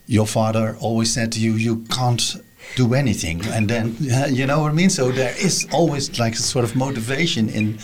your 0.06 0.26
father 0.26 0.76
always 0.80 1.12
said 1.12 1.32
to 1.32 1.40
you, 1.40 1.54
"You 1.54 1.84
can't 1.90 2.36
do 2.76 2.94
anything," 2.94 3.44
and 3.46 3.68
then 3.68 3.96
you 4.30 4.46
know 4.46 4.60
what 4.60 4.70
I 4.70 4.74
mean. 4.74 4.90
So 4.90 5.10
there 5.10 5.34
is 5.38 5.66
always 5.72 6.18
like 6.18 6.34
a 6.34 6.42
sort 6.42 6.64
of 6.64 6.76
motivation 6.76 7.48
in, 7.48 7.78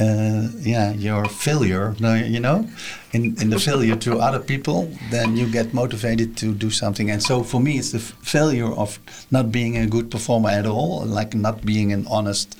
uh, 0.00 0.48
yeah, 0.60 0.92
your 0.92 1.24
failure. 1.26 1.94
You 2.00 2.40
know, 2.40 2.68
in 3.12 3.36
in 3.40 3.50
the 3.50 3.58
failure 3.58 3.96
to 3.96 4.18
other 4.18 4.40
people, 4.40 4.90
then 5.10 5.36
you 5.36 5.46
get 5.46 5.72
motivated 5.72 6.36
to 6.38 6.54
do 6.54 6.70
something. 6.70 7.10
And 7.10 7.22
so 7.22 7.42
for 7.42 7.60
me, 7.60 7.78
it's 7.78 7.92
the 7.92 8.00
failure 8.00 8.72
of 8.72 8.98
not 9.30 9.52
being 9.52 9.76
a 9.76 9.86
good 9.86 10.10
performer 10.10 10.50
at 10.50 10.66
all, 10.66 11.04
like 11.06 11.34
not 11.34 11.64
being 11.64 11.92
an 11.92 12.06
honest 12.10 12.56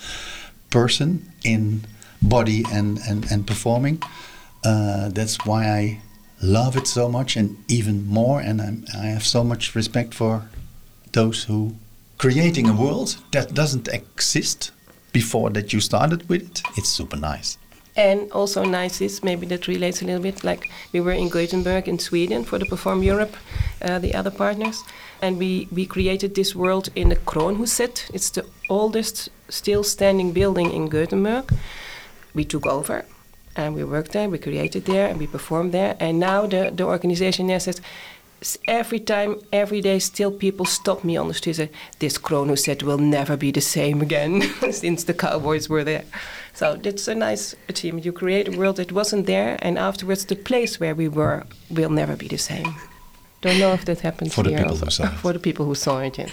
person 0.71 1.33
in 1.45 1.83
body 2.23 2.65
and 2.73 2.99
and 3.09 3.31
and 3.31 3.47
performing. 3.47 4.03
Uh, 4.65 5.09
that's 5.09 5.39
why 5.47 5.65
I 5.65 6.01
love 6.41 6.77
it 6.77 6.87
so 6.87 7.09
much 7.09 7.37
and 7.37 7.57
even 7.69 8.07
more. 8.07 8.41
And 8.41 8.61
I'm, 8.61 8.85
I 8.95 9.07
have 9.07 9.25
so 9.25 9.45
much 9.45 9.75
respect 9.75 10.15
for 10.15 10.43
those 11.13 11.45
who 11.45 11.75
creating 12.19 12.69
a 12.69 12.75
world 12.75 13.17
that 13.33 13.55
doesn't 13.55 13.89
exist 13.89 14.71
before 15.13 15.51
that 15.51 15.73
you 15.73 15.81
started 15.81 16.29
with 16.29 16.43
it. 16.43 16.63
It's 16.77 16.89
super 16.89 17.17
nice. 17.17 17.59
And 17.97 18.31
also 18.33 18.65
nice 18.65 19.01
is 19.01 19.23
maybe 19.23 19.47
that 19.47 19.67
relates 19.67 20.01
a 20.01 20.05
little 20.05 20.23
bit 20.23 20.45
like 20.45 20.71
we 20.93 21.01
were 21.01 21.13
in 21.13 21.29
Gothenburg 21.29 21.89
in 21.89 21.99
Sweden 21.99 22.45
for 22.45 22.59
the 22.59 22.67
Perform 22.67 23.03
Europe, 23.03 23.37
uh, 23.83 23.99
the 23.99 24.15
other 24.15 24.31
partners, 24.31 24.83
and 25.21 25.39
we 25.39 25.67
we 25.73 25.87
created 25.87 26.35
this 26.35 26.55
world 26.55 26.89
in 26.95 27.09
the 27.09 27.17
Kronhuset. 27.17 28.09
It's 28.15 28.31
the 28.31 28.45
oldest 28.69 29.29
still 29.49 29.83
standing 29.83 30.33
building 30.33 30.73
in 30.73 30.89
Gothenburg. 30.89 31.53
We 32.33 32.45
took 32.45 32.65
over 32.67 33.05
and 33.57 33.75
we 33.75 33.85
worked 33.85 34.13
there, 34.13 34.29
we 34.29 34.39
created 34.39 34.85
there, 34.85 35.09
and 35.09 35.19
we 35.21 35.27
performed 35.27 35.73
there. 35.73 35.97
And 36.01 36.19
now 36.19 36.47
the 36.47 36.71
the 36.77 36.85
organization 36.85 37.47
there 37.47 37.61
says. 37.61 37.81
Every 38.67 39.01
time, 39.01 39.35
every 39.53 39.83
day, 39.83 39.99
still 39.99 40.31
people 40.31 40.65
stop 40.65 41.05
me 41.05 41.19
on 41.19 41.29
the 41.29 41.35
street. 41.35 41.59
and 41.59 41.69
Say, 41.69 41.77
"This 41.99 42.19
Kronhuset 42.19 42.83
will 42.83 42.99
never 42.99 43.37
be 43.37 43.51
the 43.53 43.61
same 43.61 44.01
again," 44.03 44.43
since 44.73 45.05
the 45.05 45.13
cowboys 45.15 45.69
were 45.69 45.85
there. 45.85 46.05
So 46.55 46.77
that's 46.83 47.09
a 47.09 47.15
nice 47.15 47.55
achievement. 47.69 48.07
You 48.07 48.13
create 48.13 48.49
a 48.49 48.57
world 48.59 48.77
that 48.77 48.93
wasn't 48.93 49.27
there, 49.27 49.57
and 49.63 49.79
afterwards 49.79 50.25
the 50.25 50.37
place 50.37 50.81
where 50.81 50.95
we 50.95 51.09
were 51.09 51.43
will 51.69 51.91
never 51.91 52.17
be 52.17 52.29
the 52.29 52.39
same. 52.39 52.65
Don't 53.43 53.59
know 53.59 53.75
if 53.75 53.85
that 53.85 54.01
happens 54.01 54.35
For 54.35 54.45
the 54.45 54.51
people 54.57 54.71
also. 54.71 54.85
who 54.87 54.91
saw 54.91 55.05
it. 55.05 55.19
For 55.23 55.33
the 55.35 55.39
people 55.39 55.65
who 55.67 55.75
saw 55.75 56.01
it, 56.01 56.17
yeah. 56.19 56.29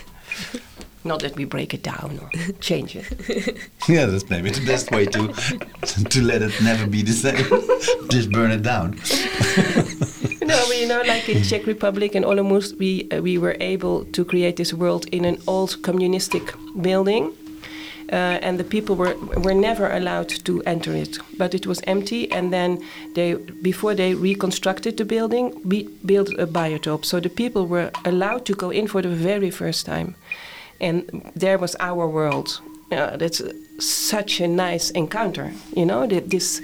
Not 1.08 1.22
that 1.22 1.36
we 1.36 1.46
break 1.46 1.74
it 1.74 1.84
down 1.84 2.20
or 2.22 2.30
change 2.60 2.96
it. 2.96 3.58
Yeah, 3.90 4.06
that's 4.06 4.30
maybe 4.30 4.50
the 4.50 4.66
best 4.66 4.92
way 4.92 5.06
to 5.06 5.22
to 6.10 6.22
let 6.22 6.42
it 6.42 6.62
never 6.62 6.86
be 6.88 7.04
the 7.04 7.14
same. 7.14 7.46
Just 8.10 8.30
burn 8.32 8.52
it 8.52 8.64
down. 8.64 8.92
no, 10.42 10.58
but 10.68 10.78
you 10.82 10.88
know, 10.88 11.02
like 11.08 11.30
in 11.30 11.42
Czech 11.44 11.66
Republic 11.68 12.16
and 12.16 12.26
Olomouc, 12.26 12.78
we 12.80 13.08
uh, 13.12 13.22
we 13.22 13.38
were 13.38 13.56
able 13.62 14.04
to 14.12 14.26
create 14.26 14.56
this 14.56 14.74
world 14.74 15.06
in 15.12 15.26
an 15.26 15.38
old 15.48 15.82
communistic 15.82 16.54
building, 16.82 17.32
uh, 18.12 18.46
and 18.46 18.58
the 18.60 18.64
people 18.64 18.96
were 18.96 19.16
were 19.44 19.54
never 19.56 19.90
allowed 19.92 20.30
to 20.46 20.62
enter 20.66 20.94
it. 20.94 21.18
But 21.38 21.54
it 21.54 21.66
was 21.66 21.80
empty, 21.88 22.32
and 22.32 22.52
then 22.52 22.78
they 23.16 23.36
before 23.62 23.96
they 23.96 24.16
reconstructed 24.16 24.98
the 24.98 25.06
building, 25.06 25.54
we 25.64 25.88
built 26.06 26.30
a 26.40 26.48
biotope. 26.48 27.06
So 27.06 27.20
the 27.20 27.30
people 27.30 27.62
were 27.68 27.90
allowed 28.04 28.46
to 28.46 28.54
go 28.54 28.70
in 28.72 28.88
for 28.88 29.02
the 29.02 29.16
very 29.16 29.52
first 29.52 29.86
time, 29.86 30.16
and 30.80 31.32
there 31.36 31.58
was 31.58 31.76
our 31.80 32.08
world. 32.08 32.62
Uh, 32.92 33.18
that's 33.18 33.42
such 33.80 34.40
a 34.40 34.48
nice 34.48 34.92
encounter, 34.92 35.52
you 35.76 35.86
know. 35.86 36.08
that 36.08 36.30
This 36.30 36.62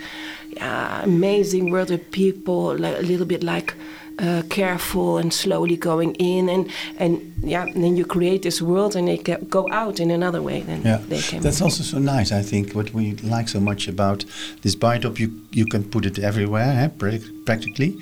uh, 0.62 1.02
amazing 1.04 1.70
world 1.70 1.92
of 1.92 2.12
people, 2.12 2.72
a 2.72 3.02
little 3.02 3.26
bit 3.26 3.44
like 3.44 3.74
uh, 4.20 4.44
careful 4.50 5.18
and 5.18 5.34
slowly 5.34 5.76
going 5.76 6.14
in 6.16 6.50
and 6.50 6.70
and 6.98 7.34
yeah 7.42 7.64
and 7.64 7.84
then 7.84 7.98
you 7.98 8.06
create 8.06 8.42
this 8.44 8.62
world 8.62 8.96
and 8.96 9.08
they 9.08 9.18
go 9.18 9.68
out 9.72 10.00
in 10.00 10.12
another 10.12 10.42
way 10.42 10.62
then 10.62 10.82
yeah. 10.84 11.02
they 11.08 11.20
came 11.20 11.42
that's 11.42 11.62
also 11.62 11.84
so 11.84 11.98
nice 11.98 12.32
i 12.32 12.42
think 12.42 12.74
what 12.74 12.94
we 12.94 13.14
like 13.24 13.50
so 13.50 13.60
much 13.60 13.88
about 13.88 14.24
this 14.62 14.76
biotope 14.76 15.18
you 15.18 15.32
you 15.52 15.66
can 15.66 15.84
put 15.84 16.06
it 16.06 16.20
everywhere 16.20 16.92
eh, 17.02 17.20
practically 17.46 17.98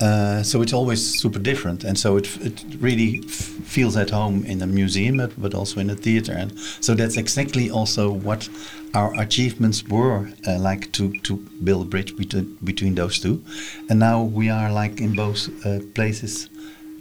uh, 0.00 0.42
so 0.42 0.62
it's 0.62 0.72
always 0.72 1.20
super 1.20 1.38
different, 1.38 1.84
and 1.84 1.98
so 1.98 2.16
it 2.16 2.26
it 2.40 2.64
really 2.80 3.20
feels 3.22 3.96
at 3.96 4.10
home 4.10 4.44
in 4.46 4.62
a 4.62 4.66
museum, 4.66 5.18
but, 5.18 5.32
but 5.40 5.54
also 5.54 5.80
in 5.80 5.90
a 5.90 5.94
theater, 5.94 6.32
and 6.32 6.58
so 6.80 6.94
that's 6.94 7.16
exactly 7.16 7.70
also 7.70 8.10
what 8.10 8.48
our 8.94 9.12
achievements 9.20 9.84
were 9.88 10.30
uh, 10.46 10.58
like 10.58 10.90
to 10.92 11.12
to 11.22 11.36
build 11.64 11.82
a 11.82 11.88
bridge 11.88 12.16
between 12.16 12.56
between 12.64 12.94
those 12.94 13.20
two, 13.20 13.42
and 13.88 13.98
now 13.98 14.22
we 14.22 14.50
are 14.50 14.72
like 14.72 15.00
in 15.00 15.14
both 15.14 15.48
uh, 15.66 15.80
places 15.94 16.48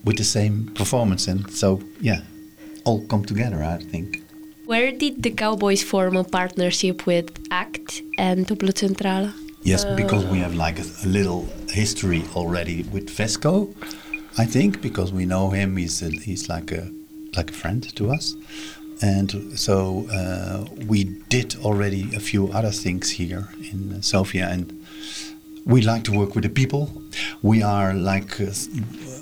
with 0.03 0.17
the 0.17 0.23
same 0.23 0.71
performance, 0.75 1.27
and 1.27 1.49
so 1.51 1.81
yeah, 2.01 2.21
all 2.85 3.05
come 3.07 3.23
together, 3.23 3.63
I 3.63 3.77
think. 3.77 4.23
Where 4.65 4.91
did 4.91 5.23
the 5.23 5.31
Cowboys 5.31 5.83
form 5.83 6.15
a 6.15 6.23
partnership 6.23 7.07
with 7.07 7.31
ACT 7.49 8.03
and 8.19 8.45
Toplocentrala? 8.45 9.33
Yes, 9.63 9.83
because 9.95 10.25
we 10.25 10.39
have 10.39 10.53
like 10.53 10.79
a, 10.79 10.85
a, 11.03 11.07
little 11.07 11.47
history 11.71 12.23
already 12.35 12.83
with 12.83 13.09
Vesco, 13.09 13.73
I 14.37 14.45
think, 14.45 14.81
because 14.81 15.11
we 15.11 15.25
know 15.25 15.49
him. 15.49 15.77
He's 15.77 16.01
a, 16.01 16.09
he's 16.09 16.49
like 16.49 16.71
a 16.71 16.91
like 17.35 17.51
a 17.51 17.53
friend 17.53 17.83
to 17.95 18.11
us, 18.11 18.35
and 19.01 19.57
so 19.57 20.07
uh, 20.11 20.65
we 20.87 21.03
did 21.29 21.55
already 21.57 22.15
a 22.15 22.19
few 22.19 22.51
other 22.51 22.71
things 22.71 23.11
here 23.11 23.47
in 23.71 24.01
Sofia, 24.01 24.47
and 24.49 24.73
we 25.65 25.81
like 25.81 26.03
to 26.05 26.11
work 26.11 26.35
with 26.35 26.43
the 26.43 26.49
people. 26.49 26.91
We 27.41 27.61
are 27.61 27.93
like 27.93 28.39
uh, 28.41 28.51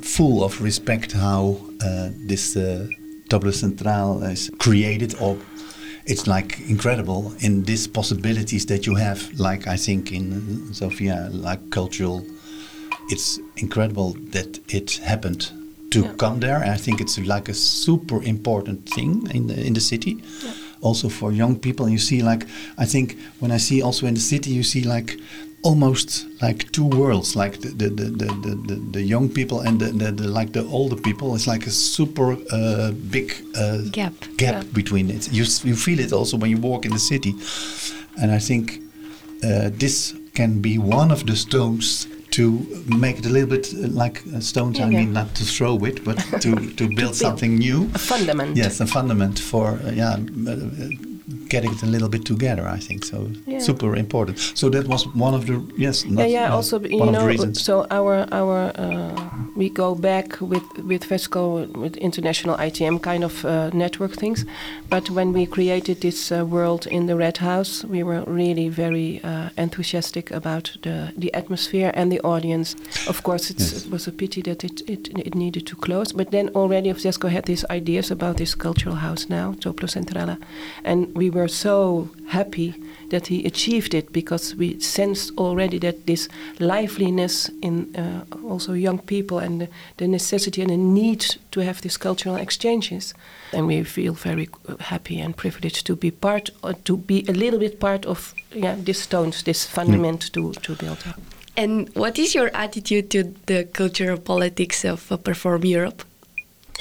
full 0.01 0.43
of 0.43 0.61
respect 0.61 1.11
how 1.11 1.57
uh, 1.83 2.09
this 2.25 2.55
uh, 2.55 2.87
Toplocentrala 3.29 4.31
is 4.31 4.49
created 4.57 5.15
or 5.19 5.37
it's 6.05 6.25
like 6.25 6.59
incredible 6.69 7.33
in 7.39 7.63
these 7.63 7.85
possibilities 7.87 8.65
that 8.67 8.85
you 8.87 8.95
have. 8.95 9.37
Like 9.37 9.67
I 9.67 9.75
think 9.75 10.11
in 10.13 10.73
Sofia, 10.73 11.29
like 11.31 11.69
cultural, 11.69 12.25
it's 13.09 13.39
incredible 13.55 14.13
that 14.31 14.59
it 14.73 14.99
happened 15.03 15.51
to 15.91 16.01
yeah. 16.01 16.13
come 16.17 16.39
there. 16.39 16.63
I 16.63 16.77
think 16.77 17.01
it's 17.01 17.17
like 17.17 17.49
a 17.49 17.53
super 17.53 18.21
important 18.23 18.89
thing 18.89 19.27
in 19.33 19.47
the 19.47 19.65
in 19.65 19.73
the 19.73 19.81
city. 19.81 20.21
Yeah. 20.43 20.53
Also 20.81 21.09
for 21.09 21.31
young 21.31 21.59
people, 21.59 21.89
you 21.89 21.97
see 21.97 22.21
like 22.21 22.45
I 22.77 22.85
think 22.85 23.17
when 23.39 23.51
I 23.51 23.57
see 23.57 23.81
also 23.81 24.05
in 24.05 24.13
the 24.13 24.21
city, 24.21 24.51
you 24.51 24.63
see 24.63 24.83
like 24.83 25.17
almost 25.63 26.27
like 26.41 26.71
two 26.71 26.85
worlds 26.85 27.35
like 27.35 27.59
the 27.61 27.69
the, 27.69 27.89
the, 27.89 28.05
the, 28.09 28.55
the, 28.67 28.75
the 28.91 29.01
young 29.01 29.27
people 29.27 29.61
and 29.61 29.79
the, 29.79 29.87
the, 29.87 30.11
the, 30.11 30.27
like 30.27 30.53
the 30.53 30.63
older 30.67 30.95
people 30.95 31.35
it's 31.35 31.47
like 31.47 31.65
a 31.65 31.71
super 31.71 32.37
uh, 32.51 32.91
big 33.11 33.33
uh, 33.55 33.79
gap 33.91 34.13
gap 34.37 34.63
yeah. 34.63 34.63
between 34.71 35.09
it 35.09 35.31
you, 35.31 35.43
you 35.63 35.75
feel 35.75 35.99
it 35.99 36.13
also 36.13 36.37
when 36.37 36.51
you 36.51 36.57
walk 36.57 36.85
in 36.85 36.91
the 36.91 36.99
city 36.99 37.33
and 38.21 38.31
i 38.31 38.39
think 38.39 38.79
uh, 39.43 39.69
this 39.73 40.15
can 40.35 40.61
be 40.61 40.77
one 40.77 41.11
of 41.11 41.25
the 41.25 41.35
stones 41.35 42.07
to 42.37 42.83
make 42.85 43.17
it 43.17 43.25
a 43.25 43.29
little 43.29 43.49
bit 43.49 43.73
uh, 43.73 43.87
like 43.87 44.21
stones. 44.39 44.77
Yeah, 44.77 44.85
I 44.85 44.89
mean, 44.89 45.11
not 45.11 45.33
to 45.35 45.43
throw 45.43 45.75
it, 45.85 46.03
but 46.05 46.17
to, 46.41 46.51
to 46.75 46.95
build 46.99 47.15
something 47.15 47.57
new. 47.57 47.89
A 47.95 47.99
fundament. 47.99 48.55
Yes, 48.55 48.79
a 48.79 48.85
fundament 48.85 49.39
for 49.39 49.79
uh, 49.83 49.91
yeah 49.91 50.17
uh, 50.47 51.06
getting 51.49 51.71
it 51.71 51.83
a 51.83 51.85
little 51.85 52.09
bit 52.09 52.25
together. 52.25 52.67
I 52.67 52.79
think 52.79 53.05
so. 53.05 53.29
Yeah. 53.45 53.59
Super 53.59 53.95
important. 53.95 54.39
So 54.39 54.69
that 54.69 54.87
was 54.87 55.07
one 55.15 55.33
of 55.33 55.45
the 55.45 55.61
yes. 55.77 56.05
yeah, 56.05 56.25
yeah. 56.25 56.53
also, 56.53 56.79
you 56.79 57.11
know, 57.11 57.53
so 57.53 57.85
our 57.89 58.27
our 58.31 58.71
uh, 58.75 59.29
we 59.55 59.69
go 59.69 59.95
back 59.95 60.39
with 60.41 60.67
with 60.77 61.03
Vesco 61.09 61.67
with 61.75 61.97
international 61.97 62.57
ITM 62.57 63.01
kind 63.01 63.23
of 63.23 63.45
uh, 63.45 63.69
network 63.73 64.13
things, 64.13 64.45
but 64.89 65.09
when 65.09 65.33
we 65.33 65.45
created 65.45 66.01
this 66.01 66.31
uh, 66.31 66.45
world 66.45 66.87
in 66.87 67.07
the 67.07 67.15
Red 67.15 67.37
House, 67.37 67.83
we 67.83 68.03
were 68.03 68.23
really 68.27 68.69
very 68.69 69.21
uh, 69.23 69.49
enthusiastic 69.57 70.31
about 70.31 70.77
the 70.81 71.11
the 71.17 71.33
atmosphere 71.33 71.91
and 71.93 72.11
the 72.11 72.21
audience. 72.21 72.75
Of 73.07 73.23
course, 73.23 73.51
yes. 73.51 73.85
it 73.85 73.91
was 73.91 74.07
a 74.07 74.11
pity 74.11 74.41
that 74.41 74.63
it, 74.63 74.81
it 74.89 75.07
it 75.25 75.35
needed 75.35 75.65
to 75.67 75.75
close, 75.75 76.13
but 76.13 76.31
then 76.31 76.49
already 76.55 76.93
Vesco 76.93 77.29
had 77.29 77.45
these 77.45 77.65
ideas 77.69 78.11
about 78.11 78.37
this 78.37 78.55
cultural 78.55 78.95
house 78.95 79.29
now, 79.29 79.53
Toplocentrala, 79.53 80.37
and 80.83 81.07
we 81.15 81.29
were 81.37 81.47
so 81.47 82.09
happy 82.27 82.75
that 83.09 83.27
he 83.27 83.45
achieved 83.45 83.93
it 83.93 84.11
because 84.11 84.55
we 84.55 84.79
sensed 84.79 85.31
already 85.37 85.79
that 85.79 86.05
this 86.05 86.27
liveliness 86.59 87.49
in 87.61 87.95
uh, 87.95 88.25
also 88.43 88.73
young 88.73 88.99
people 88.99 89.39
and 89.39 89.61
the, 89.61 89.67
the, 89.97 90.07
necessity 90.07 90.61
and 90.61 90.69
the 90.69 90.77
need 90.77 91.37
to 91.51 91.61
have 91.61 91.81
these 91.81 91.97
cultural 91.97 92.35
exchanges. 92.35 93.13
And 93.53 93.67
we 93.67 93.83
feel 93.83 94.13
very 94.13 94.49
happy 94.79 95.19
and 95.19 95.35
privileged 95.35 95.85
to 95.87 95.95
be 95.95 96.11
part, 96.11 96.49
uh, 96.63 96.73
to 96.83 96.97
be 96.97 97.25
a 97.27 97.33
little 97.33 97.59
bit 97.59 97.79
part 97.79 98.05
of 98.05 98.33
yeah, 98.51 98.75
this 98.77 98.99
stones, 99.01 99.43
this 99.43 99.65
fundament 99.65 100.19
mm. 100.19 100.31
to, 100.33 100.53
to 100.61 100.75
build 100.75 101.03
up. 101.07 101.19
And 101.55 101.89
what 101.95 102.19
is 102.19 102.35
your 102.35 102.51
attitude 102.53 103.09
to 103.11 103.33
the 103.47 103.63
cultural 103.63 104.19
politics 104.19 104.85
of 104.85 105.11
uh, 105.11 105.17
Perform 105.17 105.65
Europe? 105.65 106.03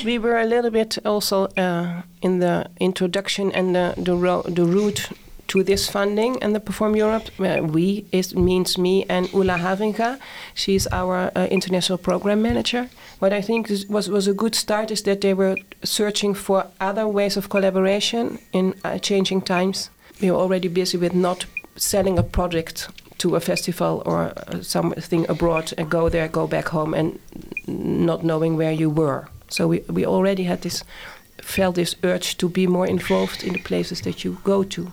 We 0.05 0.19
were 0.19 0.39
a 0.39 0.45
little 0.45 0.71
bit 0.71 0.99
also 1.05 1.47
uh, 1.57 2.03
in 2.21 2.39
the 2.41 2.67
introduction 2.81 3.51
and 3.53 3.75
the 3.75 3.95
the, 3.97 4.15
ro- 4.15 4.43
the 4.43 4.65
route 4.65 5.11
to 5.49 5.63
this 5.63 5.89
funding 5.89 6.43
and 6.43 6.55
the 6.55 6.61
Perform 6.61 6.97
Europe. 6.97 7.31
Uh, 7.39 7.63
we 7.63 8.05
is 8.13 8.35
means 8.35 8.77
me 8.79 9.05
and 9.09 9.33
Ula 9.33 9.59
Havinga. 9.59 10.19
She's 10.55 10.87
our 10.93 11.31
uh, 11.35 11.47
international 11.47 11.99
program 11.99 12.43
manager. 12.43 12.89
What 13.21 13.33
I 13.33 13.43
think 13.43 13.69
was 13.89 14.09
was 14.11 14.29
a 14.29 14.35
good 14.35 14.55
start 14.55 14.91
is 14.91 15.03
that 15.03 15.21
they 15.21 15.35
were 15.35 15.57
searching 15.83 16.35
for 16.35 16.67
other 16.81 17.09
ways 17.09 17.37
of 17.37 17.49
collaboration 17.49 18.39
in 18.53 18.75
uh, 18.85 18.99
changing 18.99 19.43
times. 19.43 19.91
We 20.21 20.31
were 20.31 20.39
already 20.39 20.69
busy 20.69 20.99
with 20.99 21.15
not 21.15 21.47
selling 21.77 22.19
a 22.19 22.23
project 22.23 22.89
to 23.19 23.37
a 23.37 23.41
festival 23.41 24.03
or 24.05 24.33
uh, 24.37 24.63
something 24.63 25.27
abroad 25.29 25.73
and 25.79 25.91
go 25.91 26.09
there, 26.11 26.29
go 26.29 26.47
back 26.47 26.69
home, 26.69 26.95
and 26.95 27.19
not 27.67 28.23
knowing 28.23 28.57
where 28.59 28.73
you 28.73 28.91
were. 28.91 29.29
So 29.49 29.69
we, 29.69 29.81
we 29.89 30.07
already 30.07 30.45
had 30.45 30.63
this, 30.63 30.85
felt 31.41 31.75
this 31.75 31.97
urge 32.03 32.37
to 32.39 32.49
be 32.49 32.67
more 32.67 32.87
involved 32.87 33.45
in 33.45 33.53
the 33.53 33.63
places 33.63 34.01
that 34.03 34.25
you 34.25 34.39
go 34.45 34.65
to. 34.65 34.93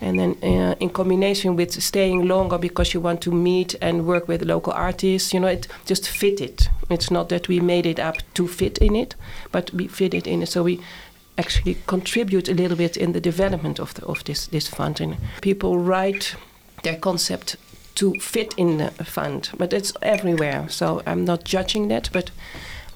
And 0.00 0.18
then 0.18 0.36
uh, 0.42 0.74
in 0.80 0.90
combination 0.90 1.56
with 1.56 1.82
staying 1.82 2.28
longer 2.28 2.58
because 2.58 2.92
you 2.92 3.00
want 3.00 3.20
to 3.22 3.30
meet 3.30 3.74
and 3.80 4.06
work 4.06 4.28
with 4.28 4.42
local 4.42 4.72
artists, 4.72 5.32
you 5.32 5.40
know, 5.40 5.46
it 5.46 5.68
just 5.86 6.08
fit 6.08 6.40
it. 6.40 6.68
It's 6.90 7.10
not 7.10 7.28
that 7.28 7.48
we 7.48 7.60
made 7.60 7.86
it 7.86 7.98
up 7.98 8.16
to 8.34 8.46
fit 8.46 8.78
in 8.78 8.96
it, 8.96 9.14
but 9.52 9.72
we 9.72 9.86
fit 9.88 10.12
it 10.12 10.26
in 10.26 10.42
it. 10.42 10.48
So 10.48 10.62
we 10.64 10.80
actually 11.38 11.78
contribute 11.86 12.48
a 12.48 12.54
little 12.54 12.76
bit 12.76 12.96
in 12.96 13.12
the 13.12 13.20
development 13.20 13.80
of, 13.80 13.94
the, 13.94 14.04
of 14.06 14.24
this, 14.24 14.46
this 14.48 14.68
fund. 14.68 15.00
And 15.00 15.16
people 15.40 15.78
write 15.78 16.36
their 16.82 16.96
concept 16.96 17.56
to 17.94 18.12
fit 18.14 18.52
in 18.56 18.78
the 18.78 18.90
fund, 19.04 19.50
but 19.56 19.72
it's 19.72 19.92
everywhere. 20.02 20.68
So 20.68 21.02
I'm 21.06 21.24
not 21.24 21.44
judging 21.44 21.88
that, 21.88 22.10
but 22.12 22.30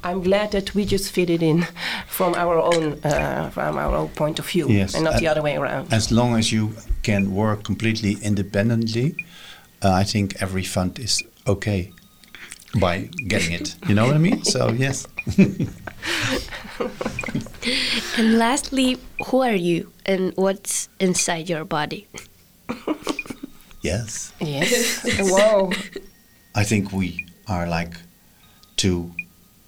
I'm 0.02 0.22
glad 0.22 0.52
that 0.52 0.74
we 0.74 0.84
just 0.84 1.10
fit 1.12 1.30
it 1.30 1.42
in 1.42 1.66
from 2.06 2.34
our 2.34 2.58
own 2.58 2.98
uh, 3.04 3.50
from 3.50 3.76
our 3.78 3.94
own 3.94 4.08
point 4.08 4.38
of 4.38 4.46
view, 4.48 4.68
yes, 4.68 4.94
and 4.94 5.04
not 5.04 5.18
the 5.18 5.28
other 5.28 5.42
way 5.42 5.56
around. 5.56 5.92
As 5.92 6.10
long 6.10 6.38
as 6.38 6.52
you 6.52 6.74
can 7.02 7.34
work 7.34 7.64
completely 7.64 8.16
independently, 8.22 9.16
uh, 9.82 9.92
I 9.92 10.04
think 10.04 10.40
every 10.40 10.64
fund 10.64 10.98
is 10.98 11.22
okay 11.46 11.92
by 12.78 13.08
getting 13.26 13.52
it. 13.52 13.76
You 13.88 13.94
know 13.94 14.06
what 14.06 14.14
I 14.14 14.18
mean? 14.18 14.44
So 14.44 14.70
yes. 14.70 15.06
and 18.16 18.38
lastly, 18.38 18.98
who 19.26 19.42
are 19.42 19.54
you, 19.54 19.92
and 20.06 20.32
what's 20.36 20.88
inside 21.00 21.48
your 21.48 21.64
body? 21.64 22.06
yes. 23.82 24.32
Yes. 24.40 25.02
Whoa. 25.20 25.72
I 26.54 26.64
think 26.64 26.92
we 26.92 27.26
are 27.46 27.66
like 27.66 27.94
two 28.76 29.12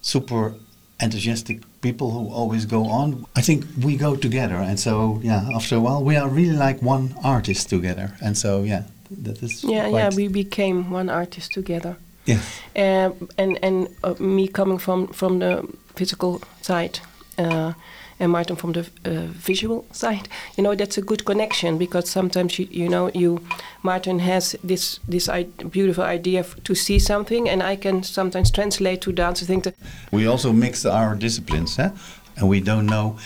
super 0.01 0.55
enthusiastic 1.01 1.61
people 1.81 2.11
who 2.11 2.33
always 2.33 2.67
go 2.67 2.85
on. 2.85 3.25
I 3.37 3.41
think 3.41 3.65
we 3.83 3.97
go 3.97 4.17
together, 4.17 4.57
and 4.57 4.79
so 4.79 5.21
yeah, 5.23 5.49
after 5.55 5.77
a 5.77 5.81
while, 5.81 6.05
we 6.05 6.17
are 6.17 6.29
really 6.29 6.57
like 6.57 6.83
one 6.83 7.15
artist 7.23 7.69
together, 7.69 8.13
and 8.21 8.37
so 8.37 8.63
yeah, 8.63 8.83
that 9.11 9.43
is 9.43 9.65
yeah, 9.65 9.89
yeah, 9.89 10.11
we 10.15 10.29
became 10.29 10.91
one 10.91 11.09
artist 11.09 11.53
together. 11.53 11.97
Yeah, 12.27 12.41
uh, 12.77 13.13
and 13.39 13.59
and 13.63 13.89
uh, 14.05 14.15
me 14.19 14.49
coming 14.49 14.79
from 14.79 15.09
from 15.09 15.39
the 15.39 15.67
physical 15.97 16.43
side. 16.63 17.01
Uh, 17.39 17.73
and 18.21 18.33
Maarten 18.33 18.57
from 18.57 18.73
the 18.73 18.81
uh, 19.05 19.27
visual 19.49 19.85
side. 19.93 20.29
You 20.57 20.63
know, 20.65 20.75
that's 20.77 20.99
a 20.99 21.03
good 21.03 21.25
connection 21.25 21.79
because 21.79 22.09
sometimes 22.11 22.59
you, 22.59 22.69
you 22.71 22.89
know, 22.89 23.11
you 23.15 23.41
Maarten 23.83 24.21
has 24.21 24.57
this 24.63 25.01
this 25.09 25.29
I- 25.29 25.45
beautiful 25.71 26.05
idea 26.05 26.41
f- 26.41 26.57
to 26.65 26.75
see 26.75 26.99
something, 26.99 27.49
and 27.49 27.63
I 27.63 27.77
can 27.77 28.03
sometimes 28.03 28.51
translate 28.51 29.01
to 29.01 29.13
dance. 29.13 29.43
I 29.43 29.47
think 29.47 29.65
that 29.65 29.75
We 30.13 30.27
also 30.29 30.53
mix 30.53 30.85
our 30.85 31.15
disciplines, 31.17 31.77
huh? 31.77 31.91
and 32.37 32.49
we 32.49 32.61
don't 32.61 32.87
know 32.87 33.17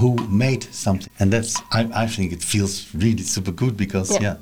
who 0.00 0.16
made 0.28 0.62
something, 0.72 1.10
and 1.20 1.32
that's 1.32 1.60
I, 1.72 2.04
I 2.04 2.06
think 2.06 2.32
it 2.32 2.42
feels 2.42 2.86
really 2.94 3.22
super 3.24 3.52
good 3.52 3.76
because 3.76 4.10
Yeah. 4.14 4.22
yeah, 4.22 4.36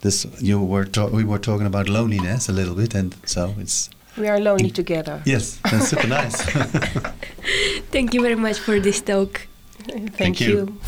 this 0.00 0.26
you 0.40 0.60
were 0.60 0.84
ta- 0.84 1.10
we 1.12 1.24
were 1.24 1.38
talking 1.40 1.66
about 1.66 1.88
loneliness 1.88 2.48
a 2.48 2.52
little 2.52 2.74
bit, 2.74 2.94
and 2.94 3.14
so 3.24 3.54
it's 3.60 3.90
we 4.18 4.28
are 4.28 4.40
lonely 4.40 4.70
together. 4.70 5.22
yes, 5.24 5.58
that's 5.70 5.88
super 5.88 6.06
nice. 6.18 6.36
Thank 7.90 8.14
you 8.14 8.20
very 8.22 8.34
much 8.36 8.58
for 8.58 8.80
this 8.80 9.00
talk. 9.00 9.46
Thank, 9.86 10.14
Thank 10.16 10.40
you. 10.40 10.48
you. 10.48 10.78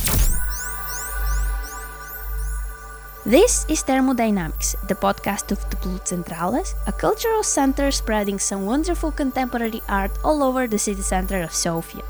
This 3.27 3.67
is 3.69 3.83
Thermodynamics, 3.83 4.75
the 4.89 4.95
podcast 4.95 5.53
of 5.53 5.59
Toplocentrala's, 5.71 6.75
a 6.87 6.93
cultural 6.93 7.43
center 7.43 7.91
spreading 7.91 8.39
some 8.39 8.65
wonderful 8.67 9.13
contemporary 9.13 9.83
art 9.89 10.11
all 10.25 10.43
over 10.43 10.67
the 10.67 10.79
city 10.79 11.03
center 11.03 11.43
of 11.43 11.53
Sofia. 11.53 12.03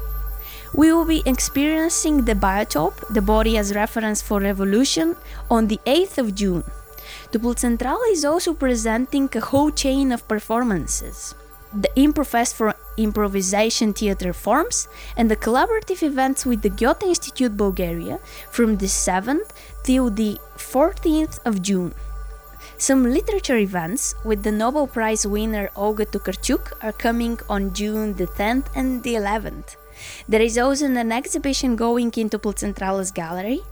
We 0.72 0.92
will 0.92 1.04
be 1.04 1.22
experiencing 1.26 2.24
the 2.24 2.34
biotope, 2.34 3.12
the 3.12 3.20
body 3.22 3.58
as 3.58 3.74
reference 3.74 4.22
for 4.22 4.40
revolution, 4.40 5.16
on 5.50 5.66
the 5.66 5.80
8th 5.84 6.18
of 6.18 6.34
June. 6.34 6.62
Toplocentrala 7.32 8.12
is 8.12 8.24
also 8.24 8.54
presenting 8.54 9.28
a 9.34 9.40
whole 9.40 9.70
chain 9.70 10.12
of 10.12 10.26
performances. 10.28 11.34
The 11.72 11.90
Improfest 11.96 12.54
for 12.54 12.74
Improvisation 12.96 13.92
Theatre 13.92 14.32
forms 14.32 14.88
and 15.16 15.30
the 15.30 15.36
collaborative 15.36 16.02
events 16.02 16.44
with 16.44 16.62
the 16.62 16.68
Goethe 16.68 17.04
Institute 17.04 17.56
Bulgaria 17.56 18.18
from 18.50 18.78
the 18.78 18.86
7th 18.86 19.50
till 19.84 20.10
the 20.10 20.38
14th 20.56 21.38
of 21.44 21.62
June. 21.62 21.94
Some 22.76 23.04
literature 23.04 23.58
events 23.58 24.14
with 24.24 24.42
the 24.42 24.52
Nobel 24.52 24.86
Prize 24.86 25.26
winner 25.26 25.70
Olga 25.76 26.06
Tokarczuk 26.06 26.72
are 26.82 26.92
coming 26.92 27.38
on 27.48 27.72
June 27.72 28.14
the 28.14 28.26
10th 28.26 28.66
and 28.74 29.02
the 29.02 29.14
11th. 29.14 29.76
There 30.28 30.42
is 30.42 30.58
also 30.58 30.86
an 30.86 31.12
exhibition 31.12 31.76
going 31.76 32.12
into 32.16 32.38
Centrales 32.38 33.12
Gallery. 33.12 33.62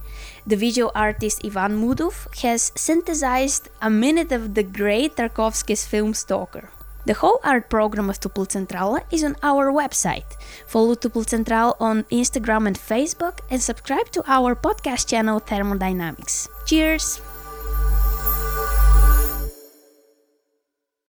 The 0.46 0.56
visual 0.56 0.92
artist 0.94 1.44
Ivan 1.44 1.80
Mudov 1.82 2.26
has 2.42 2.72
synthesized 2.74 3.68
a 3.82 3.90
minute 3.90 4.32
of 4.32 4.54
the 4.54 4.62
great 4.62 5.16
Tarkovsky's 5.16 5.86
film 5.86 6.14
Stalker. 6.14 6.70
The 7.06 7.14
whole 7.14 7.40
art 7.42 7.70
program 7.70 8.10
of 8.10 8.20
Toplocentrala 8.20 9.00
is 9.10 9.24
on 9.24 9.36
our 9.42 9.72
website. 9.72 10.36
Follow 10.66 10.94
Toplocentrala 10.94 11.74
on 11.80 12.04
Instagram 12.04 12.66
and 12.66 12.76
Facebook 12.76 13.40
and 13.50 13.62
subscribe 13.62 14.10
to 14.10 14.22
our 14.26 14.54
podcast 14.54 15.08
channel 15.08 15.38
Thermodynamics. 15.40 16.48
Cheers! 16.66 17.27